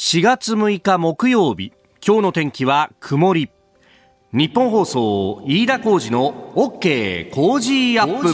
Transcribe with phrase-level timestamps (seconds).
[0.00, 1.72] 4月6日木曜日
[2.06, 3.50] 今日の天気は曇り。
[4.32, 8.32] 日本放送飯田浩二の OK 工事アップ。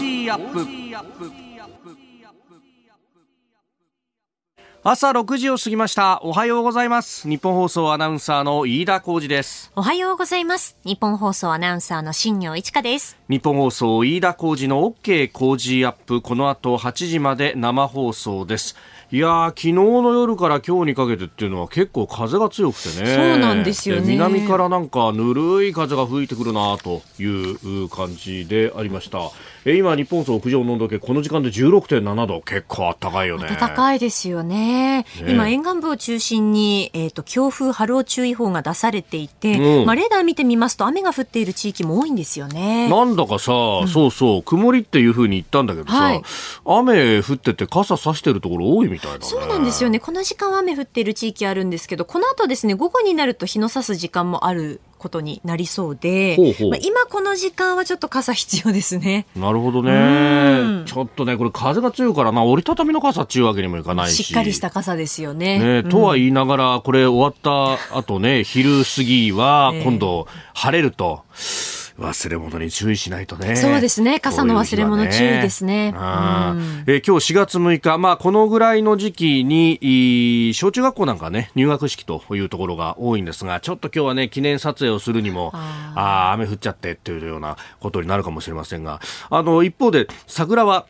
[4.83, 6.21] 朝6時を過ぎました。
[6.23, 7.27] おはようございます。
[7.27, 9.73] 日本放送アナウンサーの飯田浩二です。
[9.75, 10.77] おはようございます。
[10.85, 13.17] 日本放送アナウンサーの新業一華です。
[13.31, 16.21] 日本放送飯田浩二の OK 工事アップ。
[16.21, 18.77] この後8時まで生放送です
[19.15, 23.15] いや昨日の夜から今日にかけてっていうのは結構風が強くてね。
[23.15, 24.03] そうなんですよね。
[24.09, 29.31] 南からなんかぬるい風が吹いてくるなという感じでありました。
[29.67, 33.49] え今、日本総屋上の温度計、この時間で16.7度、結構暖かいよね。
[33.49, 35.05] 暖かいですよね。
[35.05, 42.91] ね今、沿岸部を中心に、えっ、ー、と、強風波浪注意報が出されていて、うん、まあ、レーダー見てみますと、雨が降っている地域も多いんですよね。
[42.91, 46.23] なんだかさ、うん、そうそう、曇りっていうふうに言ったんだけどさ、はい、
[46.67, 49.25] 雨降ってて傘さしてるところ多いみたいだね。
[49.25, 49.99] そうなんですよね。
[49.99, 59.27] この時間は雨降っている地域あるんですけど、この後ですね、午後になると日の差す時間もあることになりそうで、ほうほうまあ、今この時間はちょっと傘必要ですね。
[59.37, 60.85] なるほどね。
[60.87, 64.25] ちょっとね、これ風が強いからな、折りたたみの傘っていうわけにもいかないし。
[64.25, 65.83] しっかりした傘ですよね。
[65.83, 73.55] ね、とは言いながら、これ終わった後ね、昼過ぎは今度晴れると、えー忘れ物に注意しないとね。
[73.55, 74.19] そうですね。
[74.19, 75.93] 傘の忘れ物注意ですね。
[75.93, 89.01] ねうん、えー、今日4月6日、まあこのぐらいの時期に、小中学校なんかね、入学式というところが多いんですが、ちょっと今日はね、記念撮影をするにも、ああ、雨降っちゃってっていうようなことになるかもしれませんが、
[89.31, 90.87] あの、一方で桜は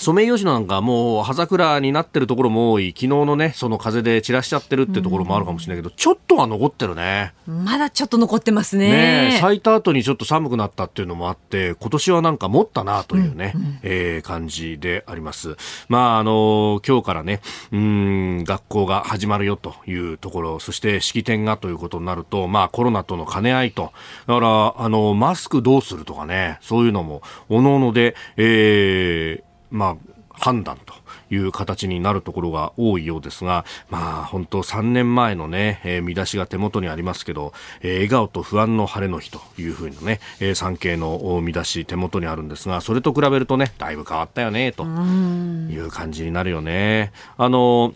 [0.00, 2.90] ソメイヨシノなんかもう葉桜になってるところも多い。
[2.90, 7.32] 昨日のねその風で散らしちゃってるってところもあるかもしれないけど、ちょっとは残ってるね。
[7.46, 9.30] まだちょっと残ってますね。
[9.30, 15.56] ね咲いた後にちょっと寒くなったっていうのもあって今年はなんか持ったなというね、うんうん、えー、感じであります。
[15.88, 17.40] まああの今日からね
[17.72, 23.92] うん学校が始まるよというところそして式典がということになるとまあコロナとの兼ね合いと
[24.26, 30.94] だからあのマスクどうするとかねそういうのもおのおので、えー、まあ、判断と
[31.30, 47.12] いう形になるところが多いようですが、まあ本当3年前のね、えー、見出しが手元にありますけど、えー、笑顔と不安の晴れの日というふうにね、えー、産経の見出し手元にあるんですが、それと比べるとね、だいぶ変わったよね、という感じになるよね。
[47.38, 47.94] あの、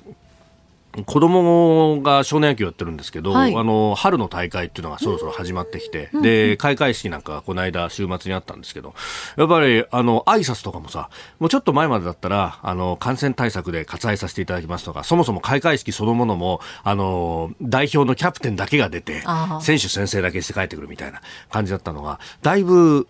[1.06, 8.94] 子供が少年野球やってるんですけど、はい、あの春の大会っていうのがそろそろ始まってきて、うん、で開会式なんかこの間週末にあったんですけど
[9.36, 11.08] やっぱりあの挨拶とかもさ
[11.38, 19.22] もうちょっと前までだったらあの感染対策で割愛させていただきますとかそもそも開会式そのものもあの代表のキャプテンだけが出て
[19.60, 21.20] 選手宣誓だけして帰ってくるみたいな
[21.50, 23.06] 感じだったのがだいぶ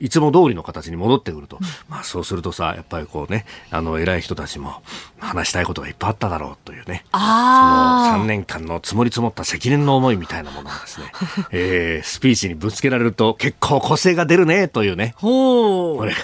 [0.00, 4.82] いつも通りの形に戻ってくると、うん、まあそうするとさやっぱりこうねあの偉い人たちも
[5.20, 11.12] 話したいことがいっぱいあっただろうというねその3年間の積もり積もった責任の思いみたいなものがですね、
[11.52, 15.14] えー、スピーチにぶつけられると結構個性が出るねというね。
[15.16, 15.96] ほう。
[15.98, 16.14] これ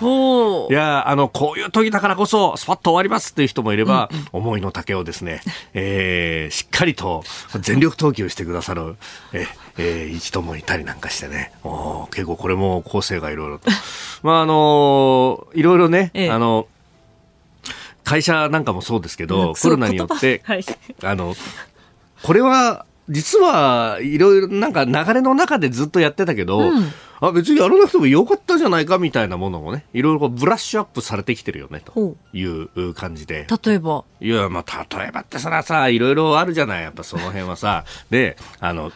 [0.00, 0.72] ほう。
[0.72, 5.40] いや、あの、こういう時だからこそ、スパッと終わりますっていう人もいれば、うんうん、思いの丈をですね、
[5.74, 7.24] えー、しっかりと
[7.60, 8.96] 全力投球してくださる、
[9.32, 9.46] え
[9.78, 11.52] えー、一度もいたりなんかしてね。
[11.64, 13.70] お結構これも構成がいろいろと。
[14.22, 16.66] まあ、あのー、いろいろね、ええ、あの、
[18.08, 20.64] 会社なんかもそうですけど、コロナによって、はい、
[21.02, 21.34] あの、
[22.22, 33.46] これは、実はいろいろなんか流れの中でずっとやってたけど、うん、あ別にやらなくてもよかったじゃないかみたいなものもねいろいろブラッシュアップされてきてるよねという感じで。
[33.64, 34.04] 例えば？
[34.20, 37.86] いやまあ例えばってそらさいろいろあるじゃないやっぱその辺はさ。
[38.10, 38.92] であの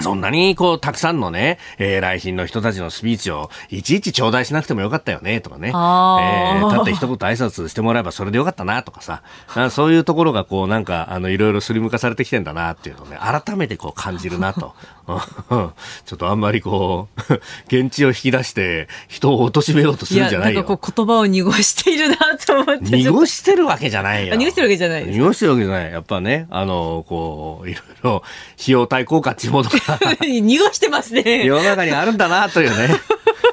[0.00, 5.68] そんなに、こう、たくさんのね、えー、来賓の人たちのスピーチを、いちいち頂戴しなくてもよかったよね、とかね。
[5.68, 9.22] えー、たって一言挨拶してもらえばそれでよかったな、とかさ。
[9.70, 14.74] そういうところが、こう、なんか、あの、いろいろすりむかされてきてんだな、っていうのをね、改めてこう感じるな、と。
[16.04, 17.34] ちょっとあんまりこう、
[17.66, 20.60] 現地を引き出して、人を貶めようとするんじゃないよ。
[20.60, 22.96] なんかこう、言葉を濁しているな、と思って。
[22.96, 24.36] 濁してるわけじゃないよ。
[24.36, 25.92] 濁してるわけじゃない濁してるわけじゃない。
[25.92, 28.22] やっぱね、あの、こう、いろいろ、
[28.60, 29.87] 費用対効果っていうものが
[30.20, 31.44] 濁してますね。
[31.44, 32.88] 世の中にあるんだなというね。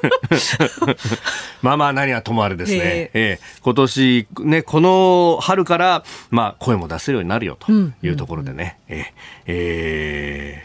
[1.61, 3.11] まあまあ何はともあれですね、え。
[3.13, 9.13] えー、今年ねこの春からまあ声も出せるようになるよというところでね、うんうん、え
[9.47, 10.64] え。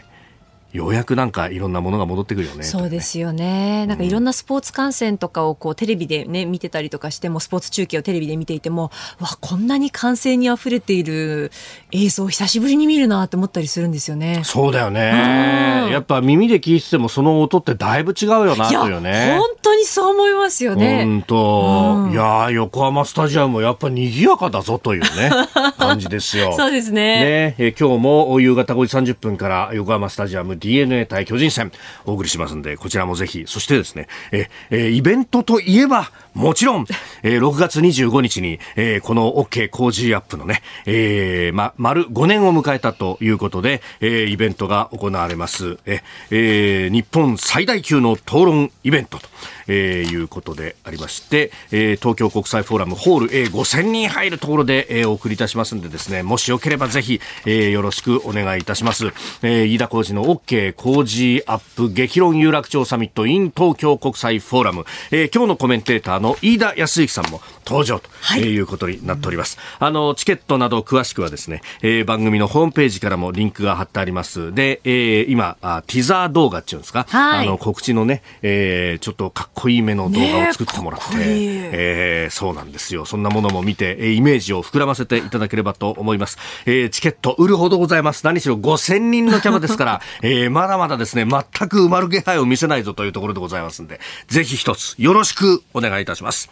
[0.73, 2.63] ようやくなんかいろんなものが戻ってくるよね。
[2.63, 3.85] そうですよね。
[3.87, 11.51] なんかいろんなスポーツ観戦とかをこうテレビでね、見てたりとかしても、スポーツ中継をテレビで見ていても、わ、こんなに歓声に溢れている
[11.91, 14.41] 映像久しぶりに見るなって思ったりするんですよね。
[14.45, 15.89] そうだよね。
[15.91, 19.37] やっぱ耳で聞いててもその音ってだいぶ違うよなというね。
[19.37, 21.03] 本当にそう思いますよね。
[21.03, 25.31] 本当、うん、いや横浜スタジアムやっぱ賑やかだぞというね、
[25.77, 26.53] 感じですよ。
[26.55, 27.01] そうですね。
[27.01, 31.71] ねえ今日も夕方5時30分から横浜スタジアム DNA 対巨人戦
[32.05, 36.85] お送りしますんで、こちらもぜひ、そしてですね、え、えイベントといえば、もちろん、
[37.23, 45.77] えー、6月25日に、えー、この OK 工事アップのね、えー、ま、丸5年を迎えたということで、えー、イベントが行われます。
[45.85, 49.29] え、えー、日本最大級の討論イベントと。
[49.67, 59.07] えー、いうことでありまして、えー、東京国際フォーラムホール A5000 人入るところで、えー、お送りいたしますんでですね、もしよければぜひ、えー、よろしくお願いいたします。
[59.43, 69.57] えー、飯田浩司の OK 工事アップ激論有楽町サミット in 東京国際フォーラム、えー、今日のコメンテーターの飯田康之さんも登場と、はい、いうことになっております。
[69.79, 74.53] あの、チケットなど詳しくはですね、えー、番組のホームページからもリンクが貼ってあります。
[74.53, 83.05] で、えー、今、あティザー動画っていうんですか、はい、あの、告知のね、えー、ちょっとかっこいい目の動画を作ってもらって、ね、えー、そうなんですよ。
[83.05, 86.37] そんなものも見て、えー、イメージを膨らませていただければと思います。
[86.65, 88.25] えー、チケット売るほどございます。
[88.25, 96.10] 何しろ5000人のキャパですから、 えー、まだまだですね、全く埋まる気配を見せないぞというところでございますんで、ぜひ一つよろしくお願いいたします。
[96.11, 96.51] たします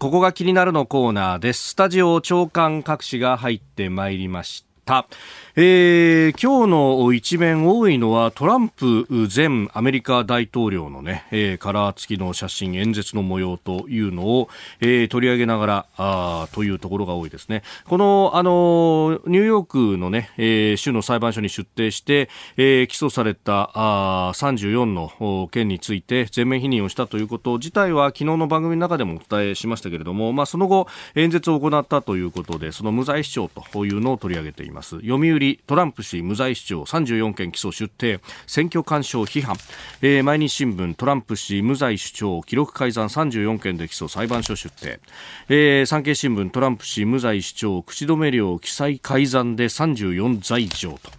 [0.00, 1.70] ここが気になるのコーナーです。
[1.70, 5.08] スタジオ長官各紙が入ってまいりました。
[5.56, 14.48] えー、今日の一面多いのはトランプ前アメリカ大統領のね、えー、カラー付きの写真演説の模様というのを、
[14.80, 17.62] えー、取り上げながらあというところが多いですね。
[17.86, 34.96] このあのニューヨークのね、え、州の裁判所に出廷して、え、起訴されたあ34の件について全面否認をしたということ自体は昨日の番組の中でもお伝えしましたけれども、まあ、その後演説を行ったということでその無罪主張というのを取り上げています。
[35.00, 39.56] 読売トランプ氏無罪主張34件起訴出廷選挙干渉批判、
[40.02, 45.00] えー、毎日新聞トランプ氏無罪主張記録改ざん34件で起訴裁判所出廷、
[45.48, 51.10] えー、産経新聞トランプ氏無罪主張口止め料記載改ざんで34罪状と。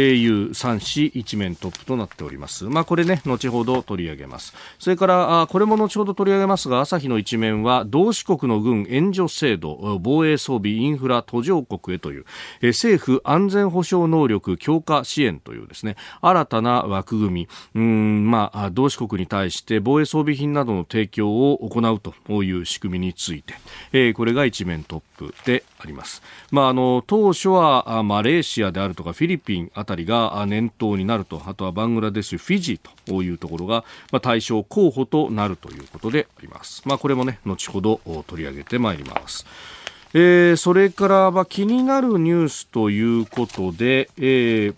[0.00, 2.64] いう3紙一面トップとなっております。
[2.64, 4.54] まあこれね、後ほど取り上げます。
[4.78, 12.24] それから、これも後ほど取り上げますが、朝日の一面は、同志国の軍援助制度、防衛装備、インフラ、途上国へという、
[12.62, 23.44] 政府安全保障能力強化支援というですね、新たな枠組み、うん、まあ、同志国に対して防衛装備品などの提供を行うという仕組みについ
[23.90, 25.13] て、これが一面トップ
[25.44, 26.22] であります。
[26.50, 36.82] まあ、あの、当初は、マレーシアであるとかフィリピンあたりが念頭になると、あとはバングラデシュ、フィジーというところが、まあ、対象候補となるということであります。
[36.86, 39.46] まあ、これもね、後ほど取り上げてまいります。
[40.16, 44.74] えー、それから、まあ、気になるニュースということで、えー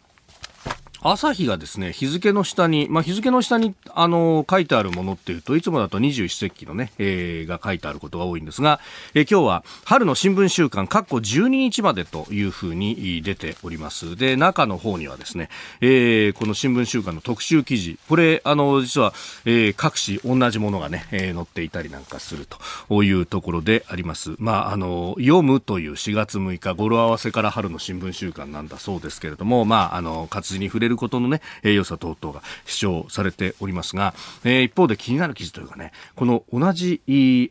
[1.09, 8.81] 朝日がですね、日付の下に、まあ、日付の下に、あの、書いてあるものっていうと、いつもだと二十四節気のね、えー、が書いてあることが多いんですが、
[9.15, 14.17] えー、今日は春の新聞週間、括弧12日までというふうに出ております。
[14.17, 15.49] で、中の方にはですね、
[15.81, 19.15] えー、この新聞週間の特集記事、これ、あの、実は、
[19.45, 22.49] えー、各紙同じものがね、えー、載っていたりなんかする
[22.89, 24.35] というところであります。
[24.39, 34.15] まあ、あの、読むという4月6日、語呂合わせから春の新聞週間なんだそうですけれども、まあ、あの、活字に触れるることのね、え良さ等々が主張されておりますが、
[34.45, 37.03] えー、一方で気になる記事というかね、この同じ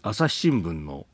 [0.04, 1.06] 朝日新聞の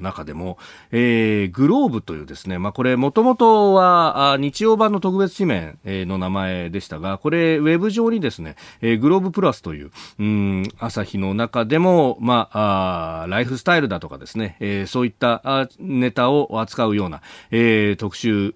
[0.00, 0.58] 中でも、
[0.90, 18.52] えー、グローブというですね、まあ、これもともとは日曜版の特別紙面の名前でしたが、これウェブ上にですね、えー、グローブプラスという、うん、朝日の中でも、まあ、あライフスタイルだとかですね、えー、そういったネタを扱うような、えー、特集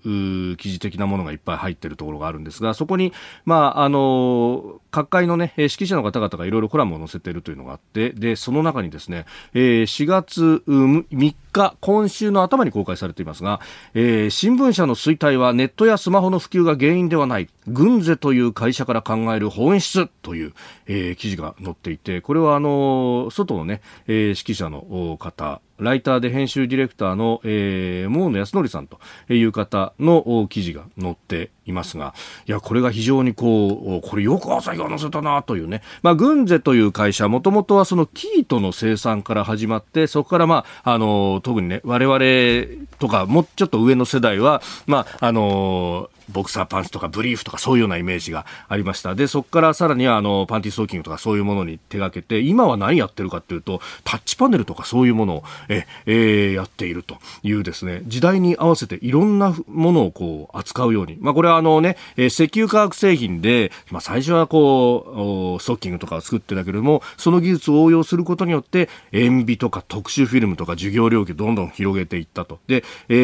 [0.57, 3.13] 記事的なものがいっぱい入っているところがあるんですが、そこに、
[3.45, 13.61] まあ、あの、各界のね、指揮者の方々がいろいろコラムを載せているというのがあって、で、その中にですね、えー、4月3日、今週の頭に公開されていますが、
[13.95, 20.55] えー、新聞社の衰退はネットやスマホの普及が原因ではない、軍勢という会社から考える本質という、
[20.87, 28.99] えー、記事が載っていて、これはあの、外のね、えー、指揮者の方、ライターで編集ディレクターの、えー、モー野康則さんと
[29.33, 32.15] いう方の記事が載っていますが、
[32.47, 35.83] いや、これが非常にこう、これよく朝日が載せたなというね。
[36.03, 49.15] まあ、グンゼという会社、もともとはそのキートの生産から始まって、そこからまあ、あの、特にね、我々とか、もうちょっと上の世代は、まあ、あの、ボクサーパンツとかブリーフとかそういうようなイメージがありました。
[49.15, 61.17] で、そこからさらにはあのパンティストッキングとかそういうものに手がけて、今は何やってるかっていうと、タッチパネルとかそういうものをえ、えー、やっているというですね、時代に合わせていろんなものをこう扱うように。
[61.21, 72.59] まあこれはあのね、え石油化学製品で、まあ最初はこう、ストッキングとかを作ってたけれども、その技術を応用することによって、塩ビとか特殊フィルムとか授業領域をどんどん広げていったと。
[72.67, 73.15] で、え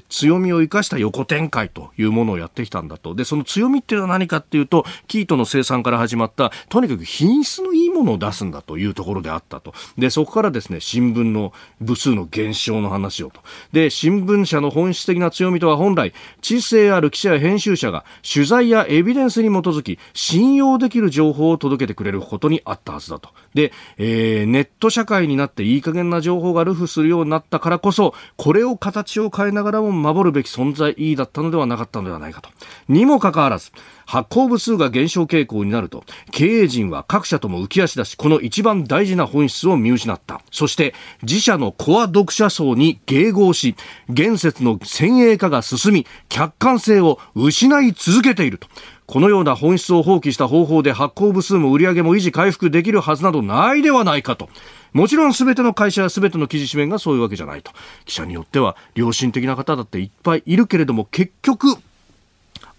[0.00, 3.14] ー、強みを生かした横展開というものをやってきたんだと。
[3.14, 9.74] で、その強みっていうのは何かっていうと、キートの生産から始まった、とにかく品質のいいものを出すんだというところであったと。
[9.96, 13.40] で、そこからですね、新聞の部数の減少の話をと。
[13.72, 23.30] で、新聞社の本質的な強みとは本来、知性ある記者や編集者が取材やエビデンスに基づき、信用できる情報を届けてくれることにあったはずだと。
[23.54, 32.50] で、えー、ネット社会になっていい加減な情報がルフするようになったからこそ、これを形を変えながらも守るべき存在だったのではなかったのではないないかと。
[32.88, 33.72] にもかかわらず、
[34.06, 40.40] 発行部数が減少傾向になると、経営陣は各社とも浮き足だし、この一番大事な本質を見失った。
[40.50, 43.74] そして、自社のコア読者層に迎合し、
[44.08, 48.68] 現説の先鋭化が進み、客観性を失い続けていると。
[49.06, 54.50] このような本質を放棄した方法で発行部数も売り上げも維持回復できるはずなどないではないかと。
[54.92, 57.72] もちろん全ての会社や全ての記事紙面がそういうわけじゃないと。
[58.04, 61.74] 記者によっては良心的な方だっていっぱいいるけれども結局、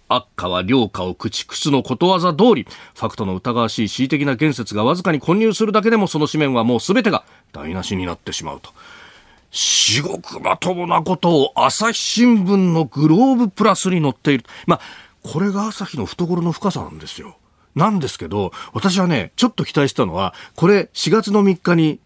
[0.09, 7.23] 悪化は良化を駆逐すのことわざ通り、ファクトの疑わしい恣意的な言説がわずかに混入するだけでもその紙面はもう全てが
[7.53, 8.71] 台無しになってしまうと。
[9.51, 14.45] 至極まともなことを朝日新聞のグローブプラスに載っている。
[14.67, 14.79] まあ、
[15.23, 17.37] これが朝日の懐の深さなんですよ。
[17.75, 21.99] なんですけど、私はね、ちょっと期待したのは、これ4月の3日に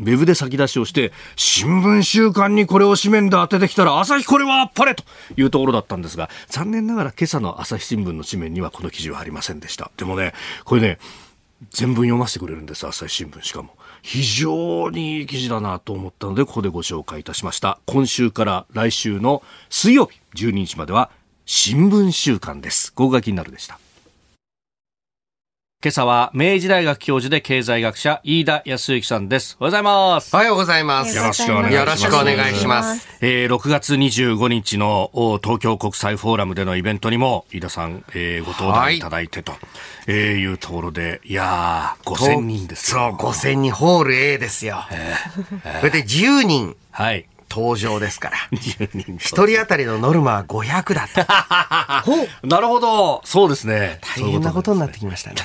[0.00, 5.04] ウェブで先出しをして、新聞週間にこれを紙面で当ててきたら、朝日これはあっぱれと
[5.36, 9.90] いうところだったんですが、残念ながら今朝の朝日新聞の紙面にはこの記事はありませんでした。
[9.98, 10.32] でもね、
[10.64, 10.98] これね、
[11.70, 13.76] 全文読ませてくれるんです、朝日新聞しかも。
[14.02, 17.78] 非常にいい記事だなと思ったので、ここでご紹介いたしました。
[17.84, 21.10] 今週から来週の水曜日12日までは、
[21.44, 22.92] 新聞週間です。
[22.94, 23.78] 合が気になるでした。
[25.82, 29.56] 今朝は明治大学教授で経済学者飯田康之さんです。
[29.58, 30.34] おはようございます。
[30.34, 31.16] おはようございます。
[31.16, 31.74] よろしくお願いします。
[31.74, 33.08] よろしくお願いします。
[33.22, 35.10] えー、6月25日の
[35.42, 39.60] 東京国際フォーラムでのイベントにも飯田さん、えー、ご登壇いただいてと、はい、
[40.08, 44.86] えー、いうところで、いやー、5000人ですそう、5000人ホール A ですよ。
[44.92, 46.76] えー、それで10人。
[46.90, 47.26] はい。
[47.50, 48.36] 登場ですから。
[48.52, 52.46] 一人当たりのノルマは500だと。
[52.46, 53.20] なるほど。
[53.24, 53.98] そうですね。
[54.16, 55.36] 大変なことになってきましたね。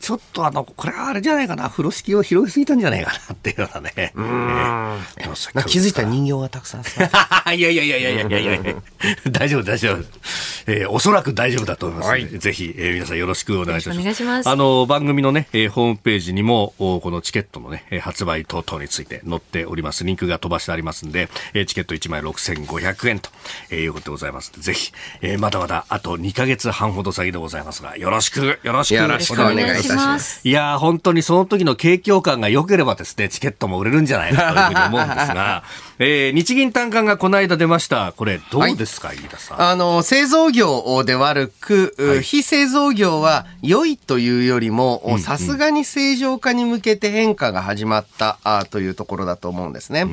[0.00, 1.68] ちょっとあの、これはあれじゃないかな。
[1.68, 4.12] 風呂敷を広げすぎたんじゃないかなっていうようなね。
[4.14, 4.26] うん。
[5.18, 6.82] えー、気づいたら人形がたくさん
[7.56, 8.74] いやいやいやいやいやいやいや
[9.30, 10.04] 大丈夫大丈夫。
[10.68, 14.00] えー、おそらく大丈夫だと思います、はい、ぜひ、えー、皆さんよろしくお願いします。
[14.00, 14.48] お願いします。
[14.48, 20.04] あの、番組のね、えー、ホームページにも、おこのチケットのね、発売等々について載っております。
[20.04, 23.30] リンクが飛ばしてありますんで、えー、チケット1枚6500円と、
[23.70, 24.92] えー、いうことでございますぜひ、
[25.22, 30.40] えー、まだまだあと2か月半ほど先でございますが、よろしく、よろしくお願いします。
[30.46, 35.64] いや本当にその時の景況感が良ければですね、チケットも売れるんじゃないかというふうに思うんですが、
[35.98, 38.12] えー、日銀短観がこの間出ました。
[38.14, 39.62] これ、どうですか、はい、飯田さん？
[39.62, 50.04] あの、製造業で悪く、はい、非製造業は良いというよりも、さすがに正常化に向けて変化が始まったあというところだと思うんですね。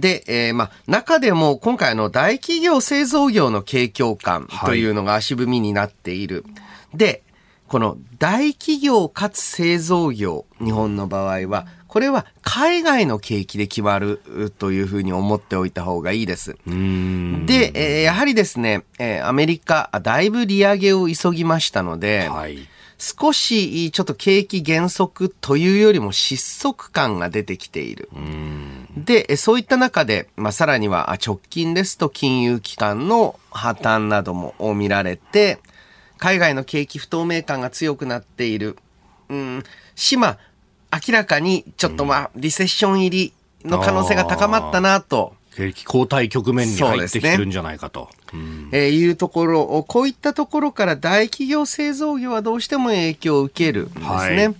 [0.00, 6.44] で、えー、まあ、中でも今回の大企業製造業の景況感というのが足踏みになっている。
[6.44, 6.50] は
[6.94, 7.22] い、で、
[7.68, 14.20] この大企業かつ製造業、日本の場合は、これは海外の景気で決まる
[14.58, 16.52] というふうに思っておいた方がいいです。
[16.66, 22.68] で、えー、やはりですね、えー、アメリカ、だいぶ利上げを急ぎましたので、はい、
[22.98, 28.10] 少しちょっと景気減速というよりも失速感が出てきている。
[28.96, 35.58] で、そういった中で、まあ、さらには直近ですと金融機関の破綻なども見られて、
[36.18, 38.76] 海外の景気不透明感が強くなっている。
[39.28, 39.62] うん、
[39.94, 40.38] 島、
[40.92, 43.32] 明らかにちょっとまあ、リセッション入り
[43.64, 45.34] の可能性が高まったなと。
[45.54, 48.02] 景気後退局面に入ってきてるんじゃないかと。
[48.02, 54.08] ねうん、えー、いうところ、こういったところから大企業製造業はどうしても影響を受けるんですね。
[54.08, 54.54] は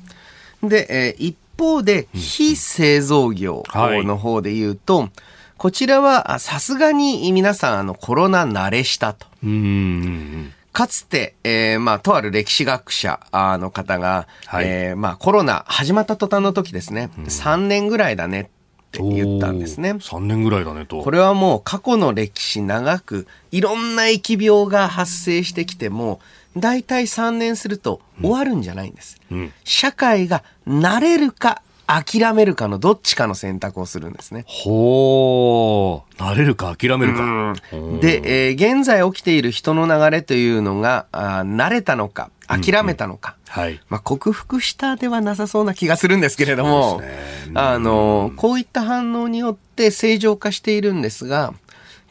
[0.64, 5.11] い、で、えー、一方で、非製造業の方で言うと、はい、
[5.56, 9.26] こちらはさすがに皆さんあのコロナ慣れしたと。
[9.44, 18.50] うんかつて、えー、まあ、とある歴史学者の方が、はい、えー、まあ、コロナ始まった途端の時ですね、うん、3年ぐらいだね。
[18.88, 19.92] って言ったんですね。
[19.92, 21.02] 3年ぐらいだねと。
[21.02, 26.20] これはもう過去の歴史長く、いろんな疫病が発生してきても、
[26.56, 29.20] 大体3年すると終わるんじゃないんです。
[29.30, 34.45] うん社会が慣れるか諦めるかのどっちかの選択をするんですね。
[34.47, 37.54] ほー、慣れるか諦めるか。
[38.02, 43.80] で、えー現在起きている人の流れというのが、あー慣れたのか、諦めたのか、はい。
[43.88, 47.09] まあ、克服したではなさそうな気がするんですけれども、ね
[47.54, 51.54] あの、こういった反応によって正常化しているんですが、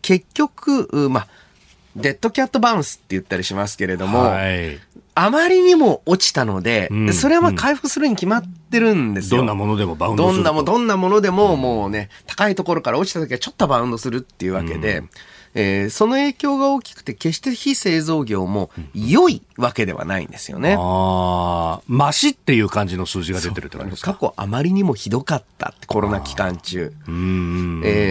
[0.02, 1.28] 結局、うまあ、
[1.96, 4.80] デッドキャットバウンスって言ったりしますけれども、はい。
[5.20, 9.38] あまりにも落ちたので、うんそれはまあ回復するに決まってるんですよ。
[9.40, 10.44] どんなものでもバウンドすると。
[10.44, 15.04] どんなも、どんなものでももうね、高いところから落ちた時はちょっとバウンドするっていうわけで、
[15.56, 20.76] えーその影響が大きくて決して非製造業も良いわけではないんですよね。
[20.78, 24.14] ああ、マシっていう感じの数字が出てるって感じですか？
[24.14, 26.94] 過去あまりにもひどかったってコロナ期間中。
[27.08, 27.10] え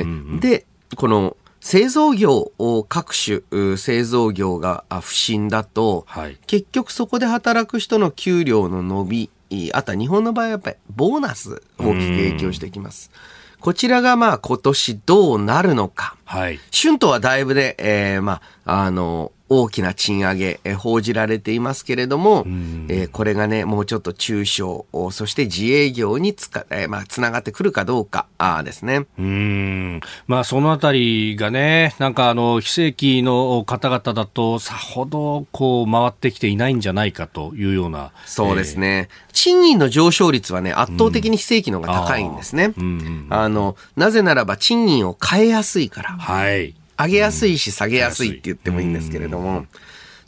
[0.04, 1.36] ーで、この
[1.66, 13.10] 製造業を各種う製造業があ不振だと、はい結局そこで働く人の給料の伸び、いあとは日本の場合はやっぱりボーナス大きく影響してきます。
[13.58, 16.16] こちらがまあ今年どうなるのか。
[16.24, 16.60] はい。
[16.72, 22.44] 春闘はだいぶで、えーまあ、あの、大きな賃上げ、えー報じられていますけれども、
[22.88, 29.06] えーこれがね、もうちょっと中小、おそして自営業につか、えーまあ、つながってくるかどうか、あーですね。
[29.18, 30.00] うーん。
[30.26, 38.10] まあ、そのあたりがね、なんかあの、非正規の方々だと、さほど、こう、回ってきていないんじゃないかというような。
[38.26, 39.08] そうですね。
[39.32, 42.72] 賃金の上昇率はね、圧倒的に非正規の方が高いんですね。
[42.76, 46.10] うんうんあの、なぜならば賃金を変えやすいから。
[46.18, 46.74] はい。
[46.98, 49.66] 上げやすいし下げやすいって言ってもいいんですけれども、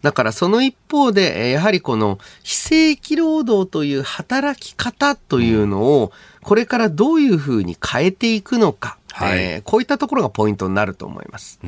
[0.02, 9.38] だからその一方で、えーやはりこの非正規労働という働き方というのを、これからどういうふうに変えていくのか、はい。
[9.38, 11.58] えーこういったところがポイントになると思います。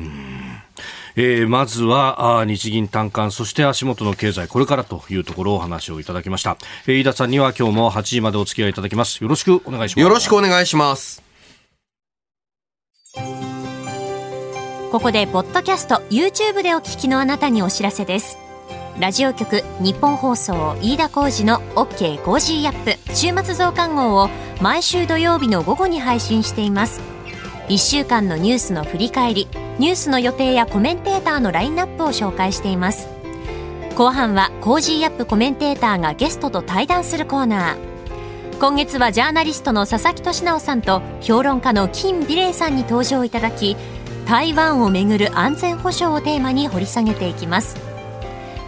[1.17, 9.21] えーまずはあー日銀短観そして足元の経済これからというところをお話をいただきました、えー飯田さんには今日も8時までお付き合いいただきます。
[9.21, 9.99] よろしくお願いします。
[9.99, 11.30] よろしくお願いします。
[14.91, 18.37] ここでポッドキャスト YouTube でお聞きのあなたにお知らせです。
[18.99, 24.29] ラジオ局ニッポン放送飯田浩司の OK コージーアップ週末増刊号を
[24.61, 26.99] 毎週土曜日の午後に配信しています。
[27.69, 29.47] 1週間のニュースの振り返り
[29.79, 33.07] ニュースの予定やコメンテーターのラインナップを紹介しています。
[33.95, 37.91] 後半は Cozy up コメンテーターがゲストと対談するコーナー。
[38.59, 43.77] 今月はジャーナリストの佐々木俊尚さんと評論家の金美齢さんに登場いただき
[44.31, 47.75] 台湾をめぐる安全保障をテーマに掘り下げていきます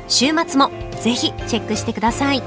[0.10, 0.70] 週末も
[1.02, 2.44] ぜひチェックしてください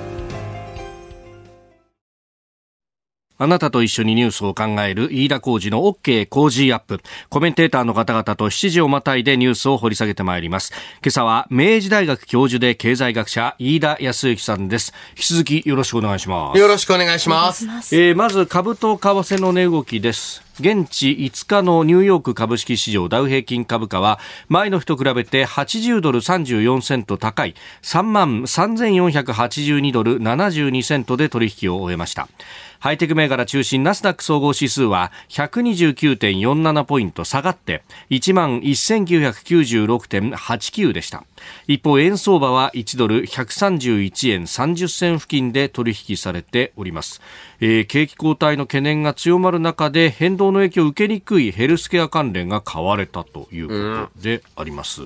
[3.38, 7.00] あなたと一緒にニュースを考える飯田浩二の OK 工事アップ。
[7.29, 10.72] コメンテーターの方々と7時をまたいでニュースを掘り下げてまいります。
[11.02, 14.94] 今朝は明治大学教授で経済学者飯田康之さんです。
[15.11, 16.59] 引き続きよろしくお願いします。
[16.59, 17.66] よろしくお願いします。
[17.92, 20.46] えーまず株と為替の値動きです。
[20.59, 32.27] 現地5日のニューヨーク株式市場ダウ平均株価は前の日と比べて80ドル34セント高い3万3482ドル72セントで取引を終えました。
[32.79, 41.25] ハイテク銘柄中心ナスダック総合指数は129.47ポイント下がって1万1996.89でした。
[41.66, 47.21] 一方、円相場は1ドル131円30銭付近で取引されております。
[47.61, 55.03] えー景気後退の懸念が強まる中で変動の影響を受けにくいヘルスケア関連が買われたということであります。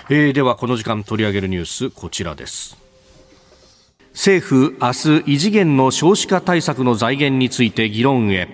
[0.10, 2.78] えーでは、この時間取り上げるニュース、こちらです。
[4.14, 8.48] 政府、明日、異次元の少子化対策の財源について議論へ。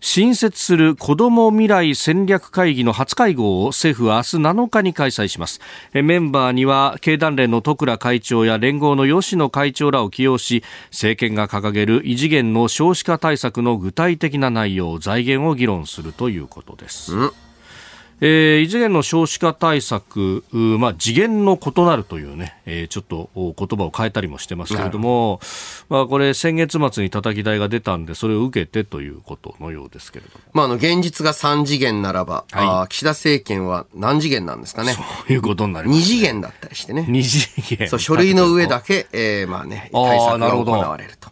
[0.00, 5.60] 新設する子ども未来戦略会議の初会合を政府は明日7日に開催します
[5.92, 17.12] メンバーには経団連の戸倉会長や連合の吉野会長らを起用し政権が掲げる異次元の少子化対策の具体的な内容財源を議論するということです、
[18.20, 25.40] えー、異次元の少子化対策、まあ、次元の異なるというね、えー、ちょっと言葉を変えたりもしてますけれども、
[25.88, 30.44] まあ、これ、先月末に叩き台が出たんで、それを受けてということのようですけれども。
[30.52, 34.92] まあ、あの、現実が3次元ならば、はい、あ岸田政権は何次元なんですかね。
[34.92, 36.04] そういうことになります、ね。
[36.04, 37.06] 2次元だったりしてね。
[37.08, 37.88] 2次元。
[37.88, 41.30] そう、書類の上だけ、えー、まあね、対策が行われると。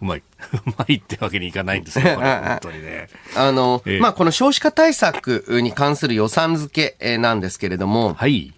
[0.00, 0.22] うまい。
[0.66, 3.08] うまいってわけにいかないんですよ、これ、本当にね。
[3.36, 8.52] あの、えー、まあ、この少子化対策に関する予算付けなんですけれども、はい。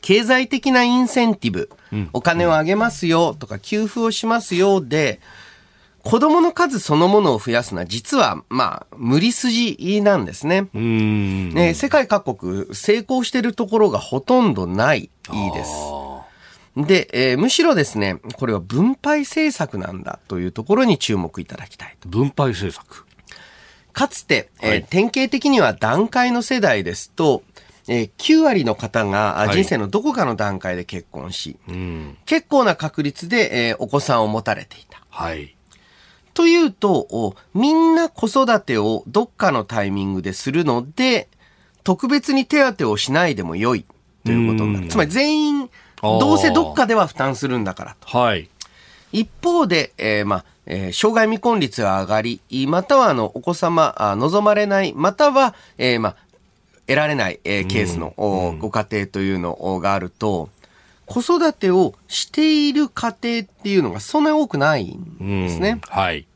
[0.00, 5.20] 経済的なインセンティブ、うん、お金をあげますよとか、給付をしますよで、
[6.04, 10.68] 子供の数そのものを増やすのは実は、まあ、無理筋なんですね。
[10.74, 15.70] ね世界各国成功しているところがほとんどないです。
[16.76, 22.08] で、えー、むしろですね、これは分配政策なんだというところに注目いただきたいと。
[22.08, 23.06] 分配政策
[23.92, 27.44] かつて、えー、はい、典型的には段階の世代ですと、
[27.86, 31.76] えー、9割の方が人生のどこかの段階で結婚し、はい
[32.26, 35.02] 結構な確率で、えー、お子さんを持たれていた。
[35.10, 35.54] はい。
[36.32, 41.28] というと、みんな子育てをどっかのタイミングでするので、
[41.84, 43.84] 特別に手当をしないでも良い
[44.24, 44.88] ということになる。
[44.88, 45.70] つまり全員
[46.04, 48.16] どうせどっかでは負担するんだからと。
[48.16, 48.48] はい。
[49.12, 56.16] 一方で、えー、まあ、えー、障害未婚率が上がり、またはあの、お子様、あ望まれない、または、えー、まあ、
[56.86, 60.50] 得られない、えー、ケースの、うん、ご家庭というのがあると、
[61.06, 65.70] 子育てをしている家庭っていうのがそんなに多くないんですね。
[65.70, 66.26] うん、はい。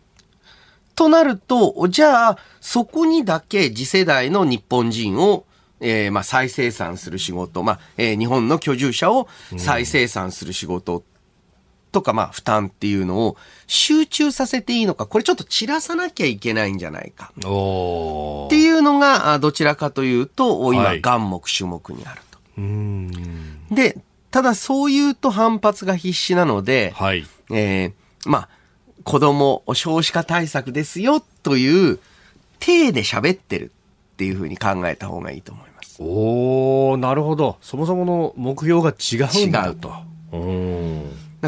[0.94, 5.44] となると、じゃあ、そこにだけ次世代の日本人を
[5.80, 11.04] えー、まあ、再生産する仕事、まあ、えー、日本の居住者を再生産する仕事
[11.92, 13.36] とか、まあ、負担っていうのを
[13.66, 17.32] 集中させていいのか、これちょっと散らさなきゃいけないんじゃないか。
[17.36, 22.38] っていうのが、どちらかというと、今、眼目種目にあると。
[23.74, 23.98] で、
[24.30, 27.92] ただそう言うと反発が必至なので、はい、えー、
[28.26, 28.48] まあ、
[29.04, 31.98] 子供少子化対策ですよという
[32.60, 33.72] 体で喋ってる
[34.14, 35.67] っていうふうに考えた方がいいと思います。
[35.98, 37.56] おなるほど。
[37.60, 39.92] そもそもの目標が違うんだと。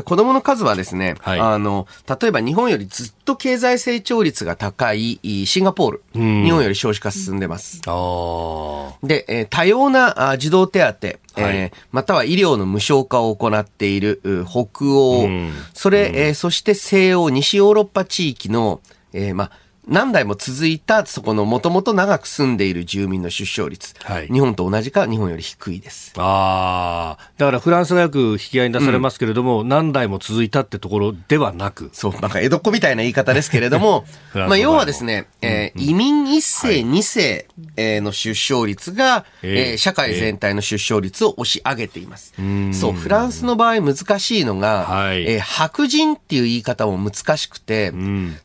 [0.05, 1.89] 子供の数はですね、はい、あの、
[2.21, 7.81] 例えば日本よりずっと経済成長率が高いシンガポール、日本より少子化進んでます。
[7.81, 10.97] で、えー、多様な児童手当、はい、
[11.37, 15.29] えー、または医療の無償化を行っている北欧、
[15.75, 18.81] それ、えー、そして西欧、西ヨーロッパ地域の、
[19.13, 19.51] えー、まあ、
[19.90, 26.12] 何代も続いた、そこのもともと長く住んでいる住民の出生率、はい、日本と同じか、日本より低いです。
[26.16, 31.90] ああ、だからフランスがよく引き合いに出されますけれども、うん、何代も続いたってところではなく。
[31.92, 42.33] そう、なんか江戸っ子みたいな言い方ですけれども、 まあ要はですね、えー、移民一世、二世、えの出生率が、えー、社会全体の出生率を押し上げています。
[42.72, 47.92] そう、フランスの場合難しいのが、はい、えー、白人っていう言い方も難しくて、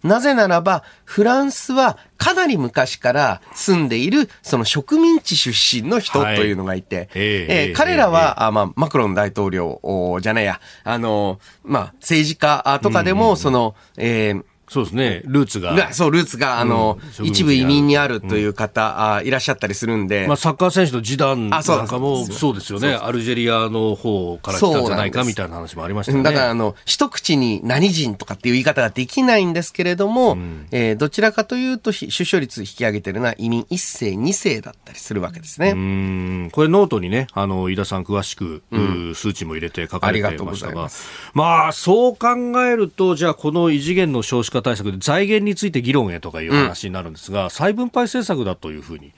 [0.03, 9.79] なぜならば、フランスはかなり昔から住んでいるその植民地出身の人というのがいて、はい、えー、彼らは、あまあ、マクロン大統領
[10.21, 15.93] じゃないや、あの、まあ、政治家とかでも、その、えーそうですね、ルーツが。
[15.93, 20.25] そう、ルーツが、あの、うん、一部移民にあるという方、うん、あいらっしゃったりするんで。
[20.27, 22.93] まあ、サッカー選手のジダンなんかもそうですよね。
[22.95, 26.23] アルジェリアの方から来たんじゃないかみたいな話もありましたね。
[26.23, 35.71] だから、あの、一口に何人とかっていう言い方ができないんですけれども、うん、えー、どちらかというと、出生率引き上げてるのは移民一世、二世だったりするわけですね。
[35.71, 36.49] うん。
[36.51, 40.89] これノートにね、あの、飯田さん詳しく、うん、数値も入れて書かれてましたが。
[41.33, 49.11] まあ、そう考えると、じゃあ、この異次元の少子化対策で財源源について議論へとかいう話になるんですが、うん、再分配政策だというふうに。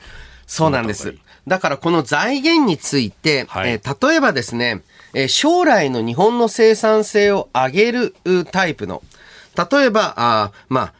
[0.46, 1.14] そうなんです。
[1.46, 4.82] だからこの財源について、はい、えー、例えばですね、
[5.14, 8.16] えー、将来の日本の生産性を上げる
[8.52, 9.04] タイプの、
[9.72, 10.94] 例えば、あまあ、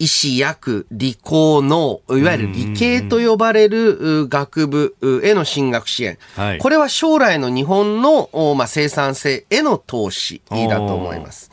[0.00, 6.16] 医師、薬、理工の、いわゆる理系と呼ばれる学部への進学支援。
[6.36, 11.50] はい、これは将来の日本の、まあ、生産性への投資だと思います。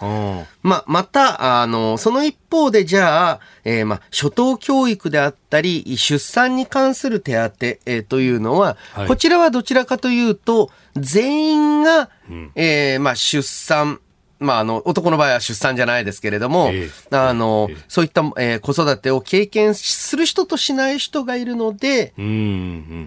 [0.63, 13.99] まあ、また、あの、その一方で、じゃあ、えー、まあ、初等教育であったり、出産に関する手当、えー、というのは、はい、こちらはどちらかというと、全員が、うん、えー、まあ、出産、
[14.39, 22.13] まあ、あの、男の場合は出産じゃないですけれども、えー、あの、えー、そういった、えー、子育てを経験する人としない人がいるので、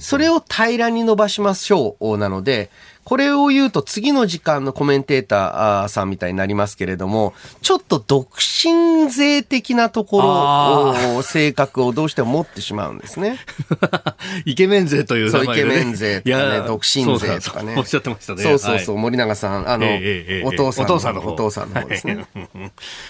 [0.01, 2.71] それを平らに伸ばしましょう、なので、
[3.05, 13.39] これを言うと次の時間のコメンテーターさんみたいになりますけれども、ちょっと独身税的なところを、性格をどうしても持ってしまうんですね。
[14.45, 15.71] イケメン税というそう、イ名前で、ね。
[15.71, 17.75] ケメン税とかね、独身税とかね。
[17.77, 18.43] おっしゃってましたね。
[18.43, 19.87] そうそうそう、はい森永さん、あの、
[20.45, 22.27] お父さんお父さんの方お父さんの方ですね。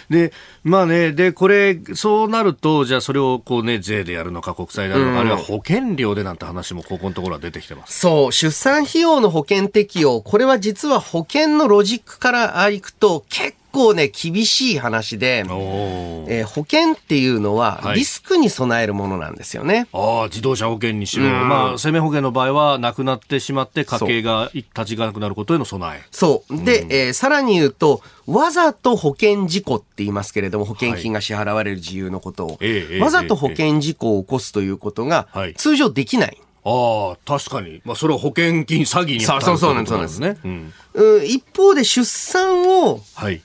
[0.09, 7.99] で、まあね、で、これ、そうなると、じゃあそれをこうね、税でやるのか、国債でやるのか、あるいは保険料でなんて話もここのところは出てきてます。
[7.99, 17.99] そう、出産費用の保険適用、これは実は保険のロジックからいくと結構ね、厳しい話で、えー保険っていうのははい。
[17.99, 19.87] リスクに備えるものなんですよね。
[19.93, 21.49] ああ、自動車保険にしろ、うん。
[21.49, 26.03] まあ、生命保険の場合は、なくなってしまって、家計が立ち行かなくなることへの備え。
[26.11, 26.65] そう。
[26.65, 36.39] で、えーさらに言うと、わざと保険事故って言いますけれども、保険金が支払われる自由のことを、ええええわざと保険事故を起こすということがはい、通常できない。
[36.65, 37.81] ああ、確かに。
[37.85, 40.37] まあ、それは保険金詐欺にそうそうそうということですね。
[40.45, 43.43] うんうん一方で出産をはい。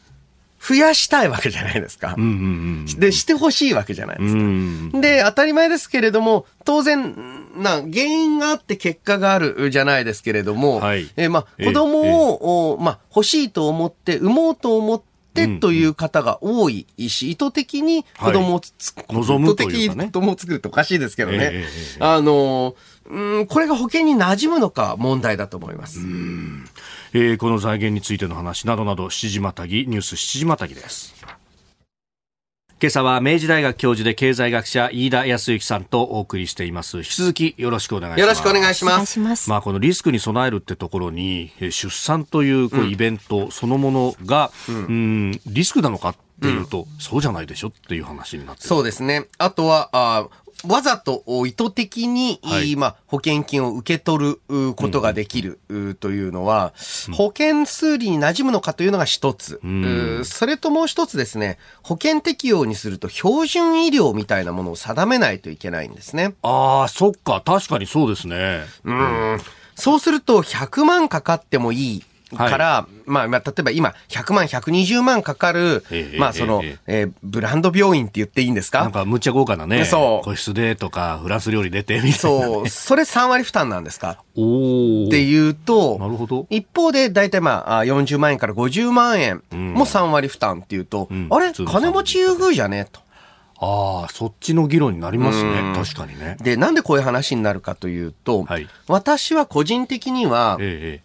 [0.67, 2.15] 増やしたいわけじゃないですか。
[2.17, 2.25] うんう
[2.91, 4.87] んで、してほしいわけじゃないですうん。
[4.87, 4.97] うか。
[4.97, 5.01] ん。
[5.01, 7.15] で、当たり前ですけれども、当然、
[7.55, 18.73] な、原因があって結果があるじゃないですけれども、はいえーまあ、ええ子供を、おまあ、欲しいと思って、産もうと思ってという方が多いし、意図的に子供をつ、
[19.09, 21.37] 望むというかね意図的に子供を作るっておかしいですけどね。
[21.37, 21.65] ええええええ
[21.99, 22.75] あの、
[23.07, 25.99] うん、これが保険に馴染むのか問題だと思います。
[27.13, 31.15] えーこの財源についての話などなど、七時またぎ、ニュース七時またぎです。
[32.81, 36.97] 今朝は明治大学教授で経済学者飯田康之さんとお送りしています。
[36.97, 38.19] 引き続きよろしくお願いします。
[38.19, 39.49] よろしくお願いします。
[39.49, 49.25] まあ、このリスクに備えるってところに、えー出産というこうイベントそのものが、うん、リスクなのかっていうと、そうじゃないでしょっていう話になってるそうですね。
[49.37, 50.27] あとは、あ
[50.67, 56.73] わざとお意図的に、はいまあ、保険金を受け取るうことができる、うというのは、
[57.13, 66.35] 保険数理に馴染むのかというのが一つ、んうそれともう一つですね、保険適用にすると標準医療みたいなものを定めないといけないんですね。
[66.41, 68.63] ああ、そっか、確かにそうですね。
[68.83, 69.39] うん
[69.75, 72.03] そうすると、100万かかってもいい。
[72.35, 77.05] から、まあ、まあ、例えば今、100万、120万かかるええ、まあ、その、ええ。
[77.05, 78.81] ーブランド病院って言っていいんですか？
[78.81, 80.25] なんかむっちゃ豪華なね、そう。
[80.25, 82.15] 個室でとか、フランス料理出てみたいな。
[82.17, 84.23] そう、それ3割負担なんですか？
[84.35, 85.07] おお。
[85.07, 86.47] っていうと、なるほど。
[86.49, 91.27] 一方で大体まああ40万円から50万円も3割負担っていうと、ん。
[91.29, 91.51] あれ？
[91.53, 93.01] 金持ち優遇じゃねと。
[93.57, 95.59] ああ、そっちの議論になりますね。
[95.59, 95.73] うん。
[95.73, 96.35] 確かにね。
[96.41, 98.67] で、なんでこういう話になるかというと、はい。
[98.89, 101.04] 私は個人的にはええ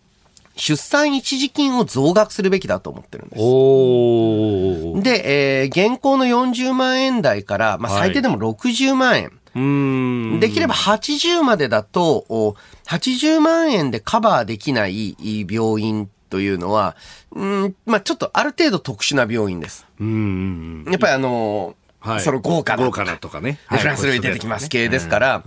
[0.60, 5.00] 出産一時金を増額するべきだと思ってるんええ。
[5.00, 5.22] です。
[5.22, 9.32] で、えー現行の40万円台から、まあ、はい最低でも60万円。
[9.54, 10.40] うーん。
[10.40, 15.16] できれば80までだと、お80万円でカバーできない
[15.48, 16.94] 病院というのは、
[17.32, 19.86] うん、まあちょっとある程度特殊な病院です。
[19.98, 20.84] うん。
[20.88, 23.58] やっぱりあのーはいその豪華な豪華なとかね。
[23.70, 25.42] でフランス料理出てきます系ですから、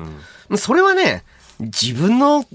[0.56, 1.24] それはね、
[1.60, 2.46] 自分の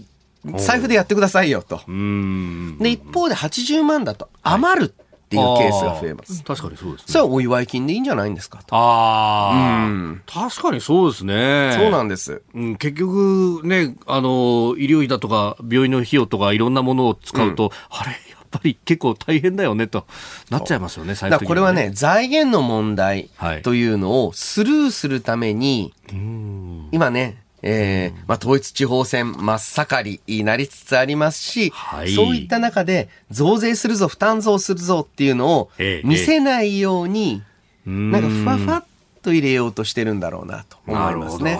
[0.56, 1.80] 財布でやってくださいよと。
[1.86, 4.94] で、一方で80万だと余る
[5.28, 6.42] っていうケースが増えます。
[6.42, 7.04] 確かにそうですね。
[7.08, 8.74] それはお祝い金でいいんじゃないんですかと。
[8.74, 11.74] ああ、うん確かにそうですね。
[11.76, 12.42] そうなんです。
[12.54, 20.06] うん、結局ね、あの、医療費だとか、病院の費用とか、いろんなものを使うと、あれ、やっぱり結構大変だよね、と
[20.48, 26.88] なっちゃいますよね、最だからこれはね、財源の問題はいというのをスルーするために、うん。
[26.90, 32.14] 今ね、えーまあ、統一地方選真っ盛りになりつつありますし、はい。
[32.14, 37.42] そういった中で増税するぞ、負担増するぞっていうのをええ見せないように、
[37.86, 38.10] うん。
[38.10, 38.84] なんかふわふわっ
[39.22, 41.58] と入れようとしてるんだろうなと思いますね。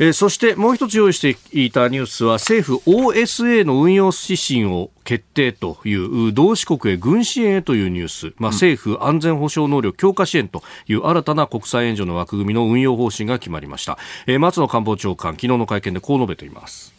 [0.00, 16.92] えーそしてもう一つ用意していたニュースは政府 OSA の運用指針を決定という同志国へ軍支援へというニュース、まあ、政府安全保障能力強化支援という新たな国際援助の枠組みの運用方針が決まりました、えー松野官房長官昨日の会見でこう述べています。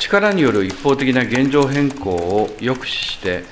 [0.00, 3.44] 力による一方的な現状変更を抑止して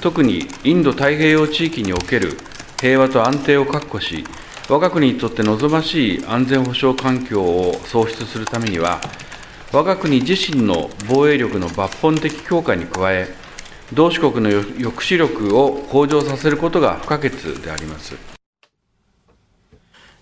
[0.00, 2.38] 特にインド太平洋地域における
[2.80, 4.24] 平和と安定を確保し
[4.70, 9.00] 我が国にとって望ましい安全保障環境を創出するためには
[9.72, 13.28] 我が国自身の防衛力の抜本的強化に加え
[13.92, 18.33] 同志国の抑止力を向上させることが不可欠であります。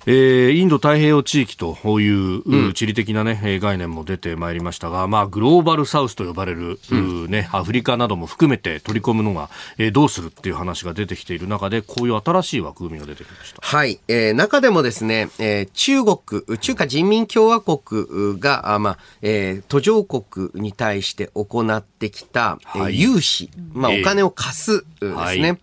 [0.06, 13.60] えー、インド太平洋地域という、うん、地理的な、ね、概念も出てまいりましたが、まあ、グローバルサウスと呼ばれる、うん、ね、アフリカなども含めて取り込むのが、えー、どうするっていう話が出てきている中で、こういう新しい枠組みが出てきました。
[13.60, 14.00] はい。
[14.08, 25.14] えー、中でもですね、えー、中国、中華人民共和国が、あまあ、えー、途上国に対して行ってきた、はい、融資、まあ、お金を貸すですね。
[25.16, 25.58] はい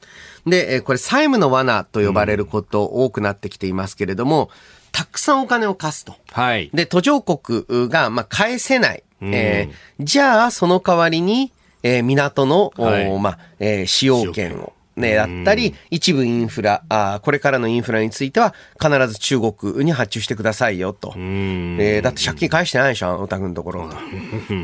[0.50, 4.50] で、これ債務の罠と呼ばれること多くなってきていますけれども、
[4.92, 6.16] たくさんお金を貸すと。
[6.32, 6.70] はい。
[6.74, 9.04] で、途上国が、まあ、返せない。
[9.22, 11.52] えー、じゃあ、その代わりに、
[11.84, 14.74] えー、港の、はい、まあ、えー、使用権を。
[14.96, 21.14] ね、だったり、一部インフラあ、これからのインフラについては、必ず中国に発注してくださいよと。
[21.16, 23.98] えー、だって借金返してないでしょ、お宅のところが。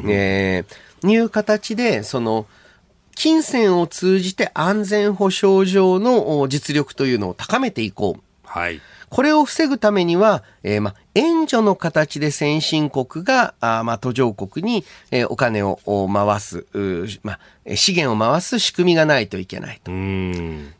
[0.10, 2.46] えー、いう形で、その、
[3.16, 8.22] 金銭を通じて安全保障上の実力というのを高めていこう。
[8.44, 8.82] はい。
[9.10, 15.80] これを防ぐためには、えー、ま、援助の形で先進国が、あま、途上国に、えー、お金を
[16.12, 16.66] 回す、
[17.24, 17.40] ま、
[17.76, 19.92] 資源を回す仕組みがないといけないと。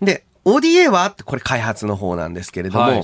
[0.04, 3.04] で、ODA はこれ開発の方なんですけれども、はい、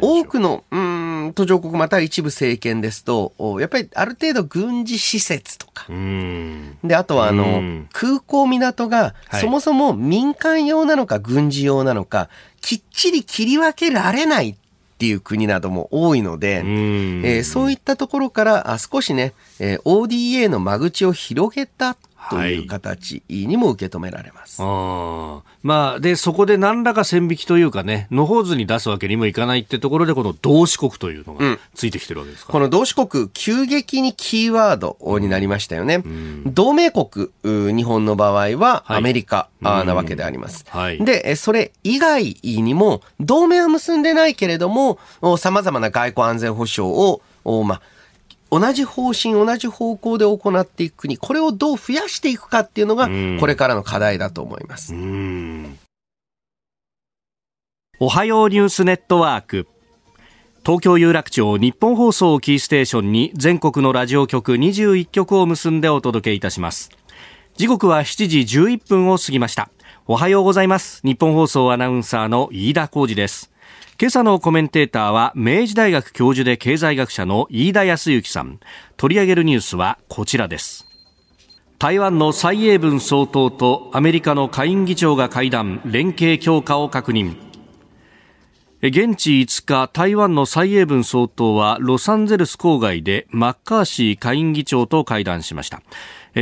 [0.00, 5.86] 多くの、うん、途上国または一部政権ですと、やっぱりある程度軍事施設とか、
[6.82, 12.28] で、あとはあの、空港港がそもそも民間用なのか軍事用なのか、
[12.60, 14.54] きっちり切り分けられないっ
[14.98, 21.96] ていう国なども多いので、えー、そういったところから少しね、えー、ODA の間口を広げた
[22.30, 24.62] という形にも受け止められます。
[24.62, 36.02] はい、あまあ、で、そこで何らか線引きというかね、野放図に出すわけにもいかないってところで、この同志国というのがついてきてるわけですか、うん、この同志国、急激にキーワードになりましたよね。
[36.04, 40.64] うん、同盟国、日本の場合はアメリカなわけであります。
[40.68, 44.98] はい、で、それ以外にも、同盟は結んでないけれども、
[45.38, 46.92] 様々な外交安全保障
[47.44, 47.82] を、まあ、
[48.52, 53.08] 同じ方針、同じ方向で行っていく国、これをどう増やしていくかっていうのが、
[53.40, 54.94] これからの課題だと思います。
[57.98, 59.66] おはようニュースネットワーク。
[60.66, 66.90] 東京有楽町日本放送キーステーションに全国のラジオ局21局を結んでお届けいたします。
[67.56, 69.70] 時刻は7時11分を過ぎました。
[70.06, 71.00] おはようございます。
[71.04, 73.50] 日本放送アナウンサーの飯田浩二です。
[74.00, 78.58] 今朝のコメンテーターは明治大学教授で経済学者の飯田康之さん。
[78.96, 80.86] 取り上げるニュースはこちらです。
[81.78, 87.36] 台湾の蔡英文総統とアメリカの下院議長が会談連携強化を確認。
[88.82, 95.82] 現地5日台湾の蔡英文総統はロサンゼルス郊外でマッカーシー下院議長と会談しました。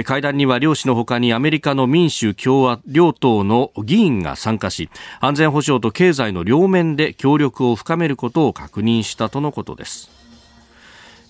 [0.04, 4.88] 会談には両氏のほかにアメリカの民主共和両党の議員が参加し
[5.20, 10.20] 安全保障と経済の両面で協力を深めることを確認したとのことです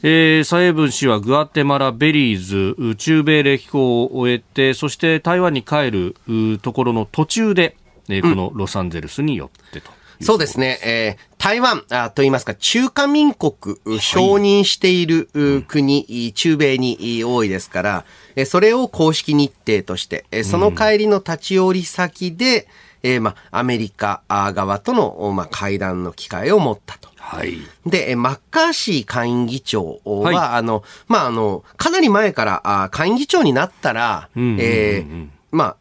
[0.02, 7.76] えー、蔡英文氏はグアテマラ、ベリーズ、中米歴訪を終えて、そして台湾に帰るところの途中で、
[8.08, 9.99] えー、このロサンゼルスに寄ってと。
[10.20, 10.78] そうですね。
[10.84, 15.28] えー、台湾あと言いますか、中華民国、承認している
[15.66, 18.04] 国、はい、中米に多いですから、
[18.46, 22.68] それを公式日程として、その帰りの立ち寄り先で、
[23.02, 27.08] えー、まアメリカ側との、ま会談の機会を持ったと。
[27.16, 27.58] はい。
[27.86, 35.06] で、マッカーシー下院議長は、はい、あの、まあ、あの、かなり前から、あ下院議長になったら、え
[35.50, 35.76] まあ、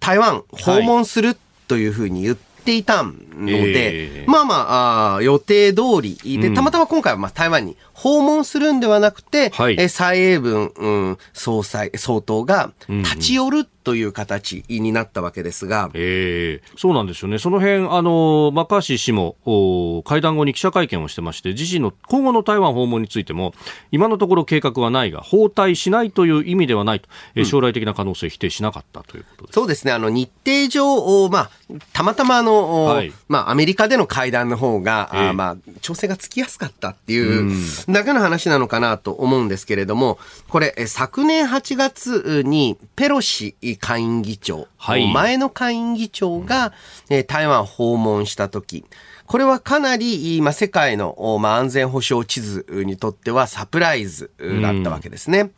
[0.00, 1.36] 台湾訪問する
[1.68, 3.12] というふうに言って、ていたの
[3.46, 23.54] で、えー、まあまああ、予定通りで、たまたま今回はまあ台湾に訪問するんではなくて、はい、え蔡英文、うん、総裁、総統が立ち寄るという形になったわけですが、えー、そうなんですよね、その辺あのマッカーシー氏も会談後に記者会見をしてまして、自身の今後の台湾訪問についても、
[23.90, 29.54] 今のところ計画はないが、包帯しないという意味ではないと、うん、将来的な可能性否定しなかったということです。
[29.54, 31.50] そうですね、あの日程上、まあ、
[31.92, 37.50] たまたまあの、はい、まあ、アメリカでの会談の方が、えー、あまあ、調整がつきやすかったっていう
[37.92, 46.72] だけの話なのかなと思うんですけれども、これ、昨年8月にペロシ下院議長、はい、前の下院議長が、
[47.08, 48.84] え台湾訪問したとき、
[49.26, 55.50] これはかなり、まあ、世界の、まあ、安全保障地図にとってはサプライズだったわけですね。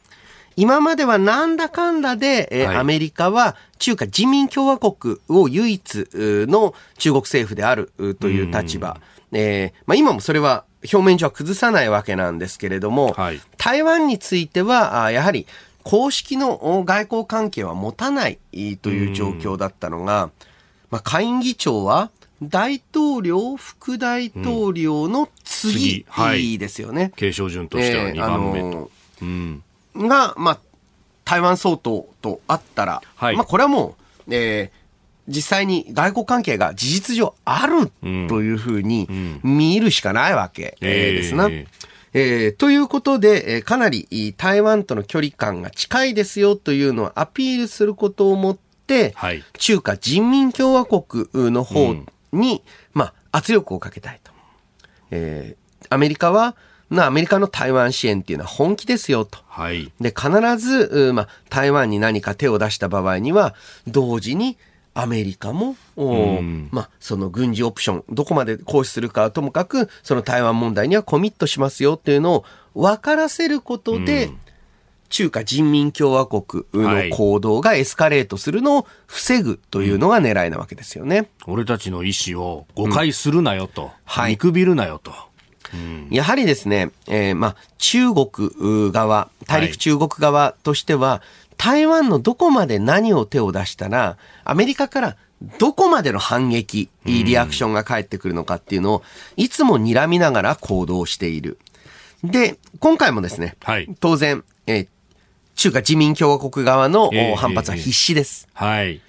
[0.57, 9.01] 今まではなんだかんだで、えはい、アメリカは中華人民共和国を唯一の中国政府であるという立場。
[9.33, 15.47] えー、まあ、今もそれは表面上は崩さないわけなんですけれども、はい、台湾については、やはり
[15.83, 18.38] 公式の外交関係は持たない
[18.81, 20.31] という状況だったのが、
[20.90, 22.11] まあ、下院議長は
[22.42, 26.05] 大統領、副大統領の次,、
[26.59, 27.12] ですよね。
[27.16, 28.66] 継承順としては2番目と。
[28.66, 28.90] えーあの
[29.23, 29.62] うん。
[29.95, 30.59] が、まあ、
[31.25, 34.82] 台湾総統とあったら、はいまあ、これはもう、えー
[35.29, 41.49] 実際に外交関係が事実上あるうんというふうにん見るしかないわけえーですな。
[41.51, 41.67] え
[42.15, 49.43] えーということで、えーかなり台湾との距離感が近いですよというのをアピールすることをもって、はい。
[49.59, 51.95] 中華人民共和国の方
[52.33, 52.62] に、
[52.93, 54.33] まあ、圧力をかけたいと。
[55.11, 56.57] えーアメリカは、
[56.91, 59.39] なアメリカの台湾支援っていうのは本気ですよと。
[59.47, 59.93] はい。
[60.01, 63.55] で、必ず、うまあ、台湾に何か手を出した場合には、
[63.87, 64.57] 同時に
[64.95, 66.68] アメリカも、うん。
[66.70, 74.38] まあ、その軍事オプション、どこまで行使するかはともかく、その台湾問題にはコミットしますよっていうのを分からせることで、うん。
[75.09, 81.28] 中華人民共和国の行動がエスカレートするのを防ぐというのが狙いなわけですよね。
[81.47, 83.90] 俺たちの意思を誤解するなよと。
[84.05, 84.32] はい。
[84.32, 85.12] 見くびるなよと。
[86.11, 88.28] やはりですね、えーまあ、中国
[88.93, 91.22] 側、大陸中国側としては、
[91.63, 95.17] 台湾のどこまで何を手を出したら、アメリカから
[95.61, 99.03] どこまでの反撃、リアクションが返ってくるのかっていうのを、
[99.37, 101.59] いつも睨みながら行動している。
[102.25, 104.89] で、今回もですね、はい当然、えー
[105.55, 108.49] 中華人民共和国側の反発は必至です。
[108.55, 109.03] はい。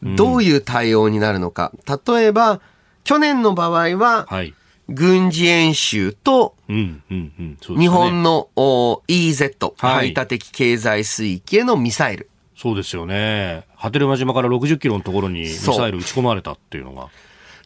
[0.00, 1.72] どういう対応になるのか。
[2.06, 2.60] 例えば、
[3.02, 4.54] 去年の場合は、はい。
[4.88, 7.58] 軍事演習とうん、うん、うん。
[7.60, 12.28] そうですね日本のお EEZ、はい排他的経済水域へのミサイル。
[12.56, 13.64] そうですよね。
[13.76, 17.08] 波照間島から60キロのところにミそうサイル撃ち込まれたっていうのが。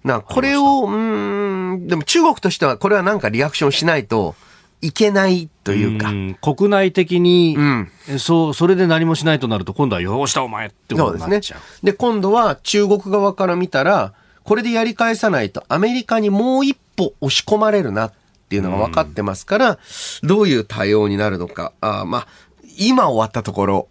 [0.05, 4.35] な、これを、うーん、でも中国としてはこれはなんかリアクションしないと
[4.83, 6.11] いけないというか。
[6.11, 11.87] ん国内的に、んえそう、それで何もしないとなると、今度はようしたお前ってこそうですねとになっちゃう。。
[11.87, 14.13] で、今度は中国側から見たら、
[14.45, 18.13] これでやり返さないとアメリカにもう一歩押し込まれるなっ
[18.49, 19.79] ていうのが分かってますから、
[20.23, 21.73] どういう対応になるのか。
[21.81, 22.27] あーまあ、
[22.79, 23.89] 今終わったところ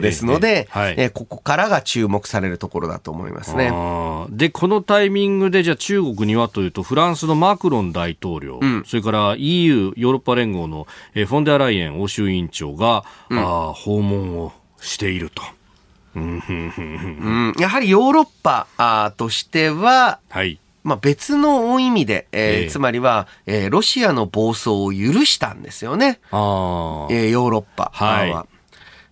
[0.00, 3.72] ですのええで、はいえーここからが注目されるところだと思いますね。
[4.30, 15.42] で、このタイミングで、じゃあ中国にはというと、フランスのマクロン大統領、それから EU、ヨーロッパ連合の、えーフォンデアライエン欧州委員長が、あー訪問をしていると。
[16.16, 20.58] うん、やはりヨーロッパとしては、はい。
[20.82, 26.20] まあ、別の意味で、えーええつまりは、えーロシアの暴走を許したんですよね。
[26.30, 27.12] ああ。
[27.12, 28.46] えーヨーロッパはいは。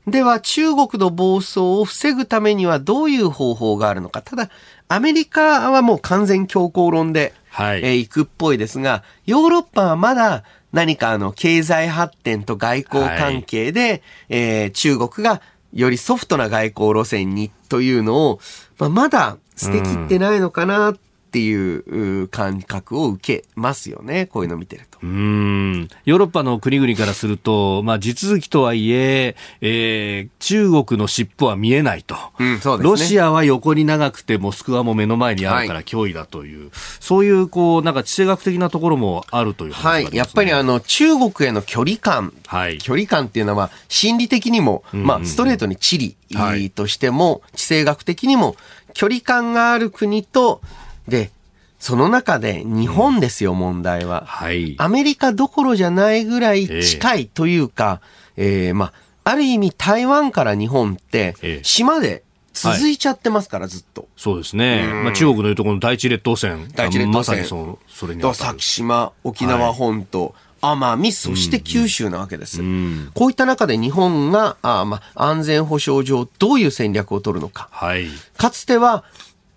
[0.06, 4.22] では、中国の暴走を防ぐためにはどういう方法があるのか。
[4.22, 4.50] ただ、
[4.88, 15.40] アメリカはもう完全強硬論で、はいえー行くっぽいですが、ヨーロッパはまだ何かあの、経済発展と外交関係で、えー中国が
[15.74, 18.40] よりソフトな外交路線にというのを、
[18.78, 20.96] まあ、まだ捨てきってないのかなっ
[21.34, 24.26] ていうう感覚を受けますよね。
[24.26, 25.00] こういうの見てると。
[25.02, 25.88] うーん。
[26.04, 32.90] ヨーロッパの国々からすると、まあ、地続きとはいええー中国の尻尾は見えないと、うんそうですね。
[32.90, 35.84] ロシアは横に長くて、モスクワも目の前にあるからはい。
[35.84, 36.70] 脅威だという、
[37.00, 40.14] そういうこうなんか地政学的なところもあるという話があはい。
[40.14, 42.32] やっぱりあの、中国への距離感。
[42.46, 42.78] はい。
[42.78, 46.70] 距離感っていうのは、心理的にも、まあ、ストレートに地理はい。
[46.70, 48.54] としても、地政学的にも、
[48.92, 50.60] 距離感がある国と、
[51.08, 51.30] で、
[51.78, 54.24] その中で日本ですよ、問題は。
[54.26, 54.74] はい。
[54.78, 58.00] アメリカどころじゃないぐらい近いというか、
[58.36, 58.92] えーまあ、
[59.24, 62.22] ある意味台湾から日本ってええ、島で
[62.54, 64.08] 続いちゃってますから、ずっと。
[64.16, 64.86] そうですね。
[64.86, 66.68] まあ、中国のいうところの第一列島線。
[66.74, 72.62] 第一列島線まさにそそれに先島、沖縄本島、奄美、そして九州なわけです。
[72.62, 77.68] んこういった中で日本が、あまあ、安全保障上どういう戦略を取るのか。
[77.72, 78.06] はい。
[78.36, 79.04] かつては、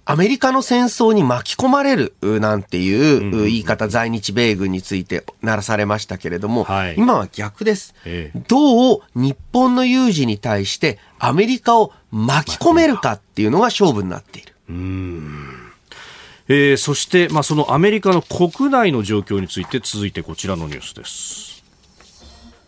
[0.09, 7.93] アメリカの戦争に巻き込まれるうなんていうう言い方、在日米軍についてならされましたけれども、はい今は逆です。
[8.05, 14.53] ええどう日本の有事に対してアメリカを巻き込めるかっていうのが勝負になっている。
[16.47, 21.65] えーそして、まあ、そのアメリカの国内の状況について続いてこちらのニュースです。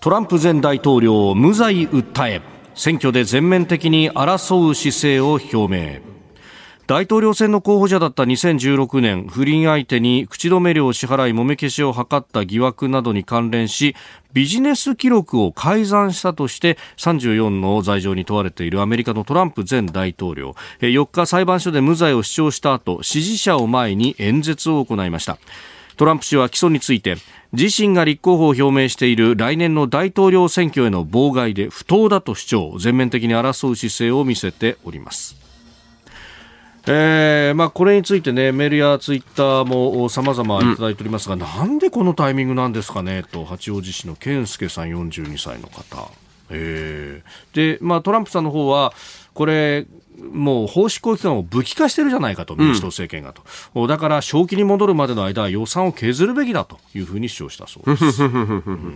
[0.01, 2.41] トランプ前大統領無罪訴え、
[2.75, 6.18] 選挙で全面的に争う姿勢を表明。
[6.89, 13.95] 大統領選の候補者だった2016年、不倫相手に口止め料を支払い、もめ消しを図った疑惑などに関連し、
[14.33, 20.55] ビジネス記録を改ざんしたとして、34の罪状に問われているアメリカのトランプ前大統領。
[20.79, 25.37] 4日、裁判所で無罪を主張した後、支持者を前に演説を行いました。
[25.95, 27.17] トランプ氏は起訴について、
[27.53, 35.48] 自身が立候補を表明している来年の大統領選挙への妨害で不当だと主張、全面的に争う姿勢を見せております。
[36.88, 46.11] えーまあ、これについてね、メールやツイッターも様々いただいておりますが、うん、なんでこのタイミングなんですかねと、八王子市の健介さん42歳の方。
[46.51, 48.93] えー、で、まあ、トランプさんの方は、
[49.34, 49.86] これ、
[50.19, 53.43] もう法執行機関を武器化してるじゃないかと、民主党政権がと、
[53.75, 58.23] うん、だから正気に戻るまでの間は予算を削るべきだというふうに主張したそうです。
[58.23, 58.95] う ん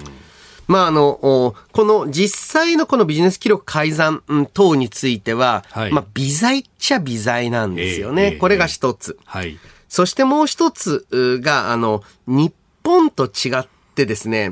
[0.68, 8.26] まあ、あの、この実際のこのビジネス記録改ざん等については、はい、まあ、微罪っちゃ微罪なんですよね。
[8.26, 9.18] えー、これが一つ。
[9.26, 9.57] はい。
[9.89, 11.05] そしてもう一つ
[11.41, 12.53] が、あの、日
[12.84, 14.51] 本と違ってですね、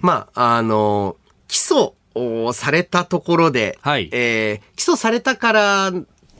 [0.00, 1.16] まあ、あの、
[1.48, 5.92] 起訴をされたところで、はい、えー、起訴されたから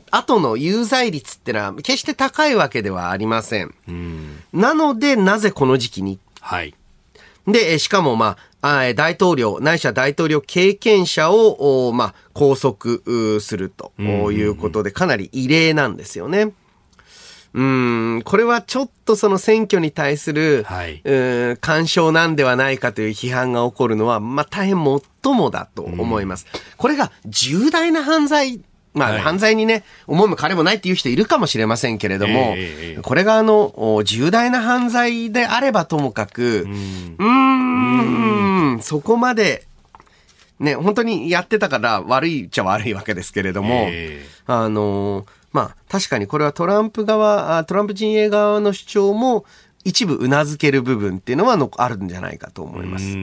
[0.09, 3.73] 後の有罪率ってのは決して高いわけではありません。
[4.51, 6.19] なので、なぜこの時期に？
[6.41, 6.73] はい。
[7.47, 16.53] で、しかも、まあ、大統領、ないしは大統領経験者を、まあ、拘束するということで、かなり異例なんですよね。
[17.53, 26.45] うん、これはちょっとその選挙に対する、はい、う干渉なんではないかという批判が起こるのは、まあ、大変もっともだと思います。
[26.77, 28.61] これが重大な犯罪
[28.93, 36.67] まあ、犯罪にね、思いも彼もないっていう人いるかもしれませんけれども、えー、これがあの、重大な犯罪であればともかく、
[37.19, 39.65] うん、ん、そこまで、
[40.59, 49.45] ね、本当にやってたから悪いっちゃ悪いわけですけれども、えー、あの、まあ、確かにこれはトランプ側、トランプ陣営側の主張も、
[49.83, 53.15] 一部うなずける部分っていうのはあるんじゃないかと思います。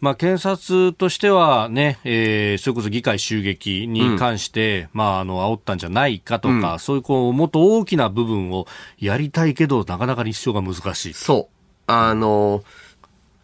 [0.00, 8.66] まあ、検察としてはね、えー、それこそ議会襲撃に関して、うん、まあ、あの、煽ったんじゃないかとか、うん、そういうこう、もっと大きな部分を
[8.98, 11.14] やりたいけど、なかなか立証が難しい。
[11.14, 11.72] そう。
[11.86, 12.64] あの、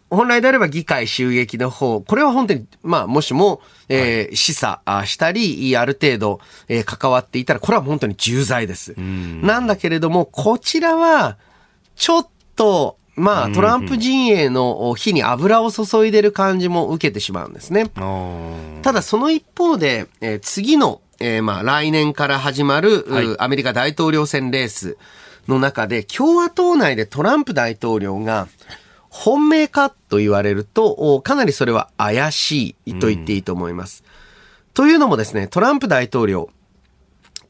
[0.09, 8.95] 本来であれば議会襲撃の方、これは本当に、まあ、もしも、えー、はい、示唆したり、ある程度、えー、関わっていたら、これは本当に重罪です。
[8.97, 11.37] なんだけれども、こちらは、
[11.95, 12.29] ちょっと、
[13.15, 17.91] まあ、トランプ陣営の火に油を注いでる感じも受けてしまうんですね。
[18.81, 24.97] ただ、その一方で、えー、次の、えー、まあ、来年から始まる、はい、アメリカ大統領選レース
[25.49, 28.47] の中で、共和党内でトランプ大統領が、
[29.09, 34.03] 本命かと言われると、かなりそれは怪しいと言っていいと思います。
[34.73, 36.49] というのもですね、トランプ大統領、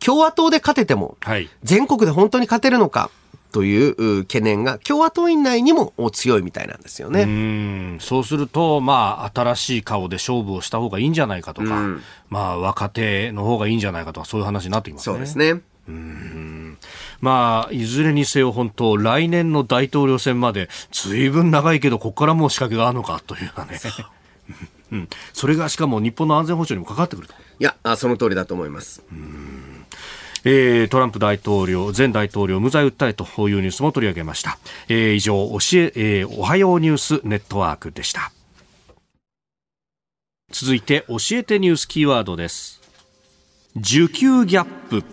[0.04, 1.18] 共和党で勝てても、
[1.64, 3.12] 全国で本当に勝てるのか、
[3.52, 7.24] という懸念が共和党員内にも強いみたいなんですよね。
[7.24, 11.84] うんそうすると、まあ、新しい顔で勝負をした方がいいんじゃないかとか、
[12.30, 15.14] まあ、若手の方がいいんじゃないかとか、そういう話になってきますね。
[15.14, 15.62] そうですね。
[15.88, 16.78] うん
[17.20, 23.80] まあ、いずれにせよ本当、来年の大統領選まで、ずいぶん長いけど、ここからもう仕掛けがあるのかというようなね。
[24.92, 27.34] うん、それがしかも日本の安全保障にもかかってくると。
[27.60, 29.04] いや、その通りだと思います。
[29.12, 29.49] うん
[30.44, 34.58] えー、トランプ大統領、前大統領無罪訴えというニュースも取り上げました。
[34.88, 38.32] えー、以上、教え、えー、おはようニュースネットワークでした。
[40.52, 42.82] 続いて、教えてニュースキーワードです。
[43.78, 45.04] 需給ギャップ。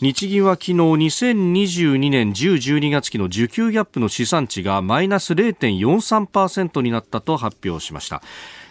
[0.00, 8.22] 日銀は昨日2022年10、12月期の需給ギャップの試算値がマイナス0.43%になったと発表しました。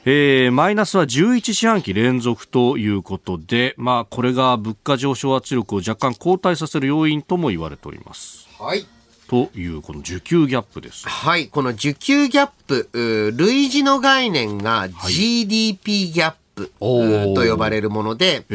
[0.07, 8.47] えー、マイナスは11四半期連続ということで、まあ、これが物価上昇圧力を若干後退させる要因とも言われております。
[8.59, 8.85] はい。
[9.27, 11.09] というこの需給ギャップです。
[11.09, 16.37] はい、この需給ギャップ、類似の概念が GDP ギャップ。
[16.55, 18.45] と呼ばれるもので、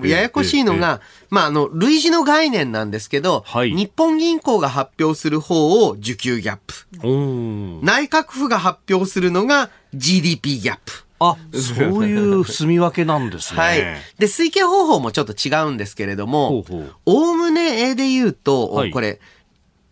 [0.00, 7.84] ややこしいのが、まあ、あの、類似の概念なんですけど、はい、日本銀行が発表する方を需給ギャップ。
[7.84, 11.08] 内閣府が発表するのが GDP ギャップ。
[11.20, 13.58] あ、そういう住み分けなんですね。
[13.60, 13.78] はい。
[14.18, 16.64] で、推計方法もちょっと違うんですけれども、
[17.06, 19.20] おおむねで言うと、はい、これ、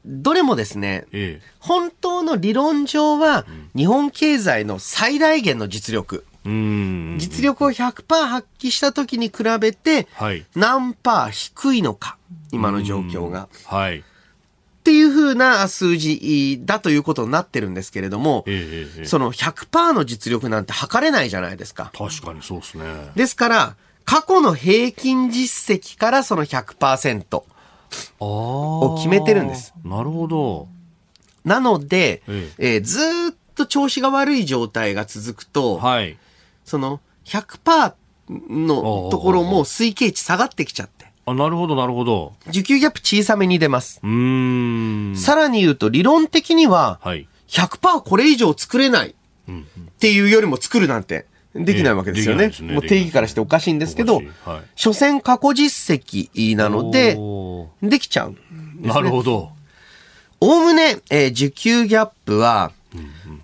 [0.04, 3.44] どれもですね、ええ、本当の理論上は、
[3.76, 6.24] 日本経済の最大限の実力。
[6.46, 10.06] 実力を100%発揮した時に比べて、
[10.54, 12.16] 何パー低いのか、
[12.52, 13.48] 今の状況が。
[13.64, 13.98] はい。
[14.00, 14.02] っ
[14.86, 21.90] ていうふうな数字だということになってるんですけれども、ええ、その100%の実力なんて測れないじゃないですか。
[21.92, 22.84] 確かにそうですね。
[23.16, 27.42] ですから、過去の平均実績からその100%
[28.20, 29.74] を決めてるんです。
[29.84, 30.68] なるほど。
[31.44, 33.00] なので、ええー、ず
[33.32, 36.16] っと調子が悪い状態が続くと、はい、
[36.66, 37.94] その100%
[38.50, 41.06] のところも推計値下がってきちゃって。
[41.24, 42.34] あ、なるほど、なるほど。
[42.48, 44.00] 受給ギャップ小さめに出ます。
[44.02, 45.14] うん。
[45.16, 47.00] さらに言うと、理論的には、
[47.48, 49.54] 100%これ以上作れないっ
[49.98, 52.50] ていうよりも作るなんて、できないわけですよね。
[52.60, 54.26] ねもう定義からしておかしいんですけど、はい
[54.74, 58.36] 所詮過去実績なので、おできちゃうね。
[58.82, 59.50] ーなるほど。
[60.40, 62.72] おおむね、えー受給ギャップは、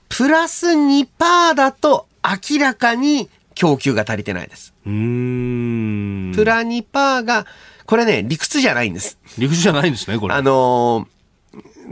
[0.09, 4.75] プラス2%だと明らかに供給が足りてないです。
[4.87, 6.35] うーん。
[6.35, 7.47] プラ2%が、
[7.87, 9.19] これね、理屈じゃないんです。
[9.39, 10.35] 陸上じゃないんですね、これ。
[10.35, 11.13] あのー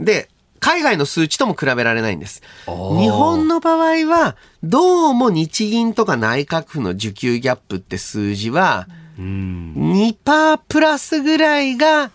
[0.03, 0.29] で、
[0.59, 2.41] 海外の数値とも比べられないんです。
[2.65, 9.73] ー日本の場合は、どうも日銀とか内閣府の受給ギャップって数字は、うーん。
[9.75, 12.11] 2%プラスぐらいが、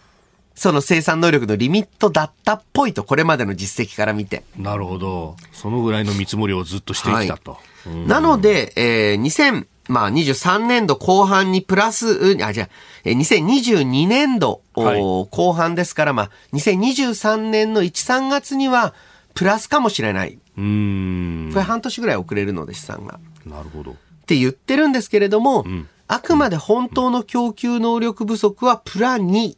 [0.55, 4.43] その生産能力のリミットだったっぽいと、これまでの実績から見て。
[4.57, 5.37] なるほど。
[5.53, 7.53] そのぐらいの見積もりをずっとしてきたと。
[7.53, 7.76] うん
[8.07, 12.69] なので、えー、2000、まあ、23年度後半にプラス、うんあ、じゃあ、
[13.05, 18.95] えー2022年度、おはい後半ですから、まあ、2023年の1、3月には、
[19.35, 20.39] プラスかもしれない。
[20.57, 21.51] うーん。
[21.53, 23.21] これ半年ぐらい遅れるので、資産が。
[23.45, 23.93] なるほど。
[23.93, 23.95] っ
[24.27, 29.57] て言ってるんですけれども、んあくまで本当の供給能力不足はプラ2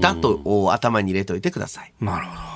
[0.00, 1.92] だとお頭に入れておいてください。
[2.00, 2.55] なるほど。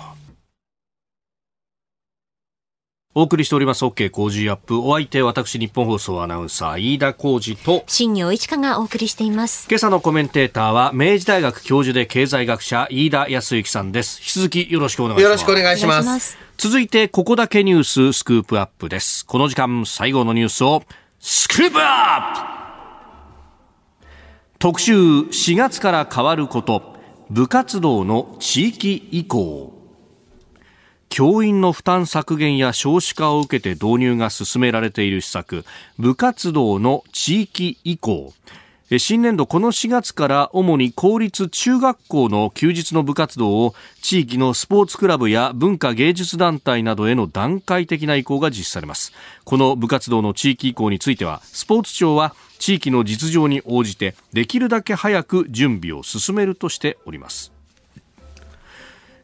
[3.13, 4.79] お送りしております OK 工事アップ。
[4.79, 9.67] お相手、私、日本放送アナウンサー、飯田浩二と、新業一華がお送りしています。
[9.69, 14.21] 今朝のコメンテーターは、明治大学教授で経済学者、飯田康之さんです。
[14.21, 15.25] 引き続きよろしくお願いします。
[15.25, 15.51] よろしく。
[15.51, 16.39] お願いします。
[16.57, 19.27] 続いて、ここだけニューススクープアップです。
[19.27, 20.85] この時間、最後のニュースを、
[21.19, 22.61] スクープアップ
[24.61, 26.95] 特集、4月から変わること、
[27.29, 29.80] 部活動の地域移行。
[31.11, 35.65] 教員の負担削減や少子化を受けて導入が進められている施策、
[35.99, 38.33] 部活動の地域移行。
[38.99, 49.13] 新年度この4月から主に公立中学校の休日の部活動を地域のスポーツクラブや文化芸術団体などへの段階的な移行が実施されます
[49.45, 57.53] この部活動の地域移行についてはスポーツ庁は地域の実情に応じてできるだけ早く準備を進めるとしております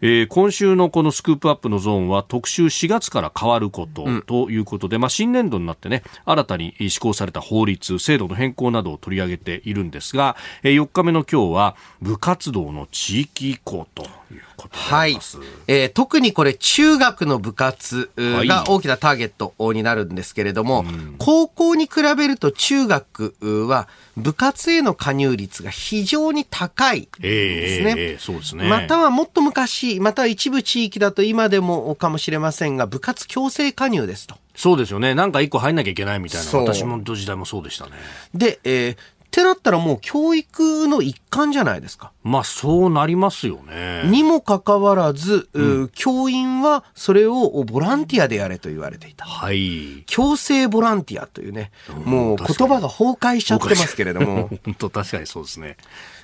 [0.01, 15.19] えー今週のこのスクープアップのゾーンは特集4月から変わることということで、まあ、新年度になってね新たに施行された法律制度の変更などを取り上げているんですが、えー4日目の今日は部活動の地域移行ということはい。
[15.67, 20.85] えー特にこれ中学の部活うはいが大きなターゲットになるんですけれども、
[21.19, 27.91] 高校に比べると中学うは部活への加入率が非常に高いえーですね。
[27.91, 28.69] えーえーそうですね。
[28.69, 34.37] またはもっと昔、または一部地域だと今でもかもしれませんが、部活強制加入ですと。
[34.55, 35.15] そうですよね。
[35.15, 36.51] なんか一個入んなきゃいけないみたいな。
[36.61, 37.93] 私も時代もそうでしたね。
[38.35, 38.97] で、えー
[39.37, 42.11] ってなったらもう教育の一環じゃないですか。
[42.23, 44.05] まあそうなりますよね。
[44.07, 49.27] にもかかわらず、う教員はそれをボランティアでやれと言われていた。
[49.27, 50.05] はい。
[50.07, 51.71] 強制ボランティアというね、
[52.07, 54.49] もう確かに言葉が崩壊しちゃってますけれども。
[54.65, 55.77] 本当確かにそうですね。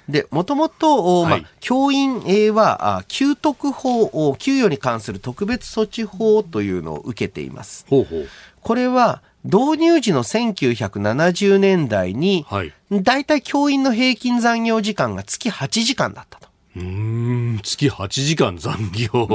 [0.09, 7.85] で、もともと、おまあはい教員えーは、あ給特法、お給与に関する特別措置法というのを受けています。
[7.91, 8.29] ほうほう。
[8.63, 12.73] これは、導入時の1970年代に、はい。
[12.91, 16.49] だいたい教員の平均残業時間が月8時間だったと。
[16.77, 19.27] うーん、月8時間残業。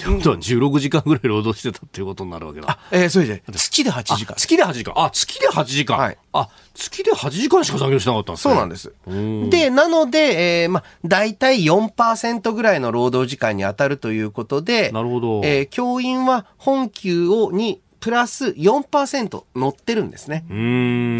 [0.00, 2.78] ってことは16時間ぐらい労働してたっていうことになるわけだ。
[2.90, 4.34] えー、それで、月で8時間あ。
[4.36, 4.94] 月で8時間。
[4.96, 5.98] あ、月で8時間。
[5.98, 8.54] はいあ、月で8時間しか残業しなかったんですね。
[8.54, 8.92] そうなんです。
[9.06, 15.40] うんで、なので、えー、まあ、大体4%ぐらいの労働時間に当たるということで、なるほど。
[15.44, 20.44] えー教員は本給をにプラス4%乗ってるんですね。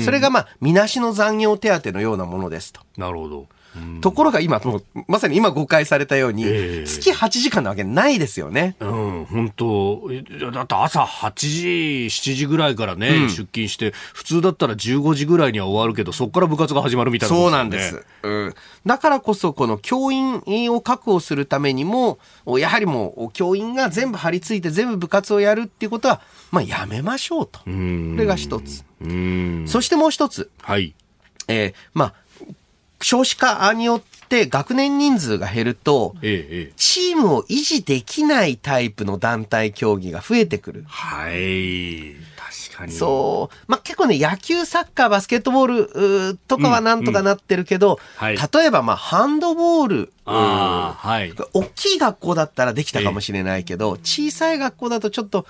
[0.03, 2.81] それがまあ、みなしの残業手当のようなものですと。
[2.97, 3.47] なるほど。
[3.77, 8.77] うんところが今、もうまさに今誤解されたように、ええ月8時間なわけないですよね。
[8.81, 10.11] うん、本当
[10.53, 18.05] だって朝8時、7時ぐらいからね、出勤して、普通だったら15時ぐらいには終わるけど、そこから部活が始まるみたいなもそうよなんです。
[18.23, 18.55] うん。
[18.87, 20.43] だからこそ、この教員
[20.73, 22.19] を確保するためにも、
[22.59, 27.61] やはりもう、教員が全部張り付いて全部部活をやるっていうことは、まあ、やめましょうと。
[27.67, 28.13] うん。
[28.15, 28.85] これが一つ。
[29.01, 29.65] うん。
[29.67, 30.95] そしてもう一つ、はい。
[31.49, 32.15] えーまあ、
[33.03, 36.15] 少子化によって学年人数が減ると。
[36.21, 40.85] チームを維持できないタイプの団体競技が増えてくる。
[40.87, 42.15] はい。
[42.37, 42.93] 確かに。
[42.93, 43.65] そう。
[43.69, 51.33] まあ、結構ね、野球、サッカー、バスケットボールとかはなんとかなってるけど、はい例えばまあ、ハンドボール、ああ、はい。
[51.53, 55.47] 大きい学校だったらできたかもしれないけど、小さい学校だとちょっと、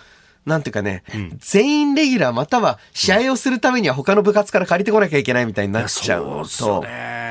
[0.46, 1.04] なんていうかね、
[1.38, 7.29] 全員レギュラーまたは試合をするためには他の部活から借りてこなきゃいけないみたいになっちゃうそうですね。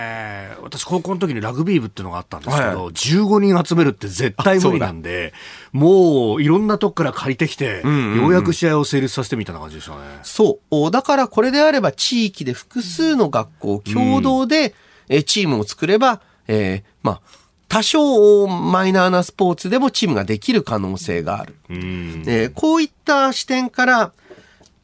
[0.70, 5.34] 私高校の時にラグビー部っていうのがあったんですけど、はい15人集めるって絶対無理なんで、
[5.72, 9.98] もういろんなとこから借りてきて、んうんうんようやく試合を成立させてみたいな感じでしたね。
[10.24, 10.66] そう。
[10.72, 14.74] おだからこれであれば地域で複数の学校共同で、
[15.10, 17.22] えチームを作れば、えーまあ、
[17.68, 21.56] 多少マイナーなスポーツでもチームができる可能性がある。
[21.70, 22.24] うん。
[22.28, 24.12] えーこういった視点から、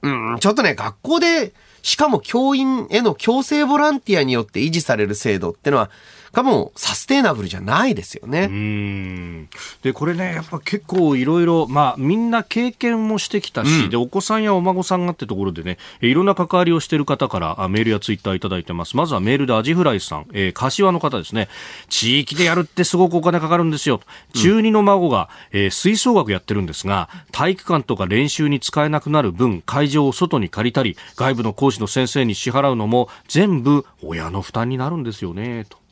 [0.01, 1.53] うん、ちょっとね、学校で、
[1.85, 5.91] しかも教員への強制ボランティアによって維持される制度ってのは、
[6.35, 8.47] かもサステイナブルじゃないですよね。
[8.51, 9.49] うん
[9.81, 18.97] でこれね、やっぱ結構いろいろ、まあ、みんな経験もしてきたし、でお子さんやお孫さんがってところでね、いろんな関わりをしている方からあメールやツイッターいただいてます。
[18.97, 21.47] まずはメールでアジフライさん、えー柏の方ですね。
[21.89, 24.01] 地域でやるってすごくお金かかるんですよ。
[24.33, 35.84] 中二の孫が、えー吹奏楽やってるんですが、体育館とか練習に使えなくなる分、会場を外に借りたり、外部の講師の先生に支払うのも全部親の負担になるんですよね、と。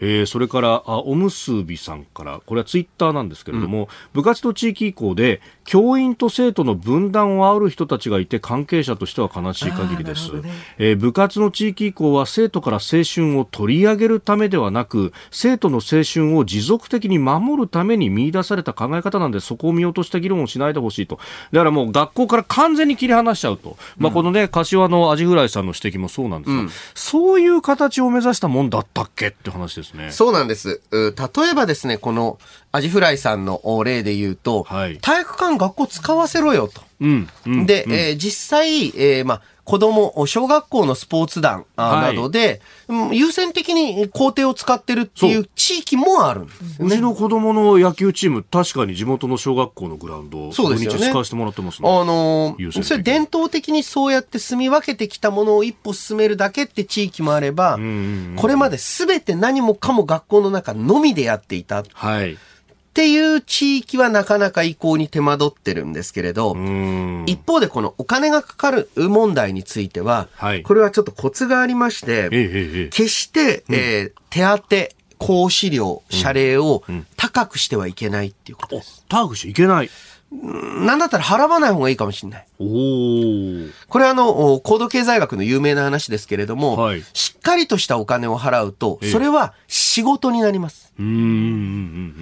[0.00, 10.30] えーそれからあおむすびさんからこれはツイッターなんですけれども、部活と地域移行で教員と生徒の分断を煽る人たちがいて関係者としては悲しい限りです、
[10.78, 21.18] えー部活の地域移行は生徒から青春を取り上げるためではなく生徒の青春を持続的に守るために見出された考え方なんでそこを見落とした議論をしないでほしいと。
[21.52, 30.10] だからもう学校から完全に切り離しちゃうと、まあ、このね柏のアジフライさんの指摘もそうなんですが、そういう形を目指したもんだったっけって話ですね。
[30.10, 30.80] そうなんです。
[30.90, 31.12] 例
[31.50, 32.38] えばですね、この
[32.74, 36.82] アジフライさんのお例で言うと、はい体育館学校使わせろよと。
[37.00, 46.96] うん、うんで、えー実際、えーまあ、子供、小学校のスポーツ団などで、うん優先的に校庭を使ってるっていう地域もあるんですよね。
[46.96, 51.88] うちの子供の野球チーム、確かに地元の小学校のグラウンド、そうですよね土日使わせてもらってますね。
[51.88, 57.78] あのーそれ伝統的にそうやって住み分けてきたものを一歩進めるだけって地域もあれば、
[58.36, 62.36] これまで全て何もかも学校の中のみでやっていたっはい。
[62.94, 67.24] ていう地域はなかなか移行に手間取ってるんですけれど、うん。
[67.26, 76.82] 一方でこのお金がかかる問題については、はいこれはちょっとコツがありまして、ええ決して、えー手当、講師料、謝礼を
[77.16, 79.04] 高くしてはいけないっていうことえです。
[79.08, 79.90] ターグシいけない。
[80.32, 82.46] なんだったら払わない方がいいかもしれない。
[82.58, 83.68] おお。
[83.88, 90.83] これはあの、お高度経済学の有名な話ですけれども、はいしっかりとしたお金を払うと、ええそれは仕事になります。
[90.98, 91.26] うん、うん、うん、う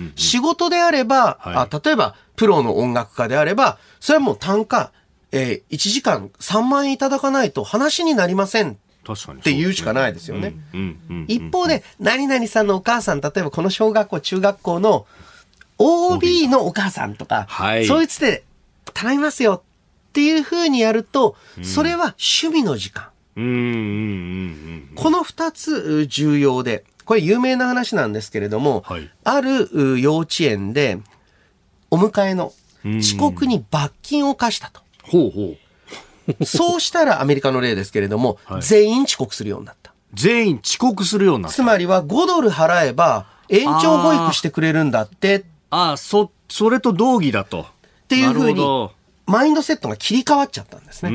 [0.09, 0.13] ん。
[0.17, 4.93] 仕事であれば、はいあ例えば、プロの音楽家であれば、それはもう単価、
[5.31, 9.41] えー1時間3万円いただかないと話になりません確かに。
[9.41, 10.55] って言うしかないですよね。
[10.73, 11.25] うん、うん、うん。
[11.29, 15.07] 一方で、何々さんのお母さん、例えばこの小学校、中学校の
[15.79, 18.45] OB のお母さんとか、はいそういうつて
[18.95, 19.63] 頼みますよ
[20.09, 23.09] っていう風にやると、それは趣味の時間。
[23.37, 30.99] うん、うん、うん、この二つう重要で、これ有名な話なんですけれども、はいあるう幼稚園で、
[31.91, 32.53] お迎えの
[32.99, 34.81] 遅刻に罰金を課したと。
[35.03, 35.57] ほうほ
[36.41, 36.45] う。
[36.45, 39.93] そうしたらアメリカの例ですけれども、はい全員遅刻するようになった。
[40.15, 41.55] 全員遅刻するようになった。
[41.57, 47.63] つまりは5ドル払えば延長保育してくれるんだってっああ、そ、それと同義だと。
[47.63, 47.67] っ
[48.09, 48.91] ていう風にう
[49.27, 51.11] マインドセットが切り替わっちゃったんですね。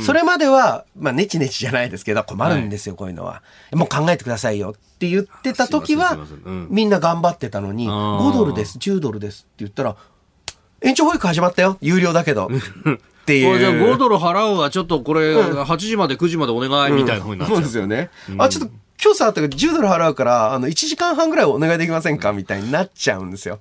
[0.00, 3.42] それまでは、まあ、ネチネチじゃないですけど、困るんですよ、こういうのは。
[3.72, 9.96] もう考えてくださいよって言ってた時はんうん、みんな頑張ってたのに、あー5ドルです、10ドルですって言ったら、
[10.80, 12.46] 延長保育始まったよ、有料だけど。
[12.46, 13.58] っていう。
[13.58, 17.56] じゃあ5ドル払うわ、ちょっとこれ、8時まで9時までお願いみたいな風になっちゃう。
[17.56, 18.10] そうですよね。
[18.38, 18.74] あ、ちょっと、
[19.04, 22.32] 今日さ、10ドル払うから、あの、1時間半ぐらいお願いできませんか？
[22.32, 23.58] みたいになっちゃうんですよ。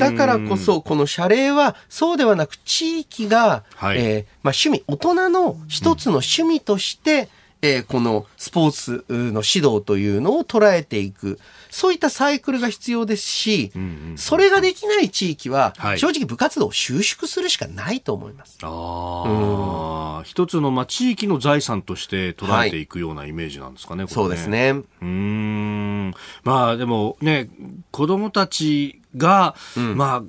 [0.00, 3.98] だからこそ、この謝礼は、そうではなく、地域が、はい。
[3.98, 7.28] えーまあ、趣味、大人の一つの趣味として、
[7.62, 11.38] えーこのスポーツの指導というのを捉えていく。
[11.70, 13.72] そういったサイクルが必要ですし、
[14.16, 18.58] それができない地域は、はい正直部活動を収縮するしかないと思います。
[18.62, 24.48] ああ、一つの、まあ、地域の財産として捉えていくようなイメージなんですかね、これそうです。
[24.48, 24.70] ね。
[24.70, 26.14] うーん。
[26.44, 27.48] まあ、でもね、
[27.90, 30.22] 子供たちが、まあ、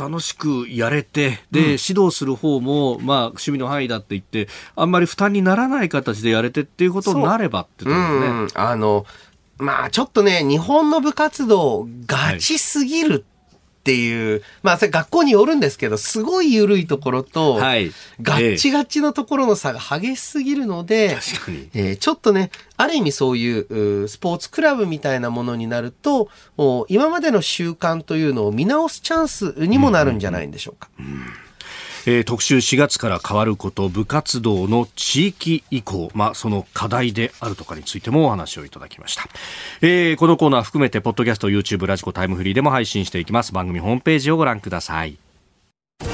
[0.00, 8.26] 楽しくやれて、で、指導する方も、まあ、趣味の範囲だって言って、あんまり負担にならない形でやれてっていうことになればってところですね。
[8.28, 9.04] うん、あの、
[9.58, 13.26] まあちょっとね、日本の部活動、ガチすぎる
[13.80, 21.16] っていう、まあそれ学校によるんですけど、すごい緩いところと、はいガッチガチのところの差が激しすぎるので。
[21.74, 26.28] えーちょっとね、ある意味そういうスポーツクラブみたいなものになると、
[26.58, 30.90] お今までの習慣というのを見直すチャンスにもなるんじゃないんでしょうか。
[32.10, 39.28] えー、特集4月から変わること部活動の地域移行、まあ、その課題であるとかについてもお話をいただきました、
[39.80, 43.52] えー、このコーナー含めてポッドキャスト YouTube ラジコタイムフリーでも配信していきます。
[43.52, 45.18] 番組ホームページをご覧ください。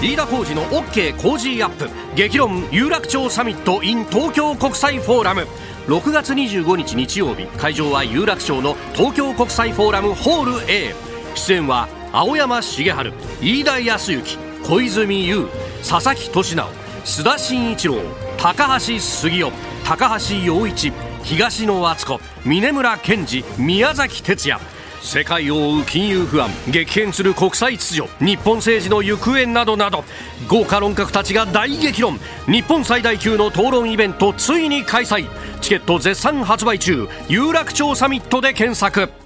[0.02, 1.88] 飯田浩司の OK 工事アップ。
[2.14, 5.46] 激論有楽町サミット in 東京国際フォーラム。
[5.86, 7.46] 6月25日日曜日。
[7.58, 10.94] 会場は有楽町の東京国際フォーラムホール A
[11.34, 14.45] 出演は青山茂春飯田康之。
[14.68, 15.46] 小泉悠
[15.80, 16.66] 佐々木俊直
[17.04, 17.94] 須田慎一郎
[18.36, 19.52] 高橋杉雄
[19.84, 20.92] 高橋陽一
[21.22, 24.58] 東野敦子峯村健二宮崎哲也。
[25.00, 30.02] 世界を追う金融不安激変する国際秩序日本政治の行方などなど
[30.48, 32.18] 豪華論客たちが大激論。
[32.48, 35.28] 日本最大級の討論イベントついに開催。
[35.60, 37.06] チケット絶賛発売中。
[37.28, 39.25] 有楽町サミットで検索。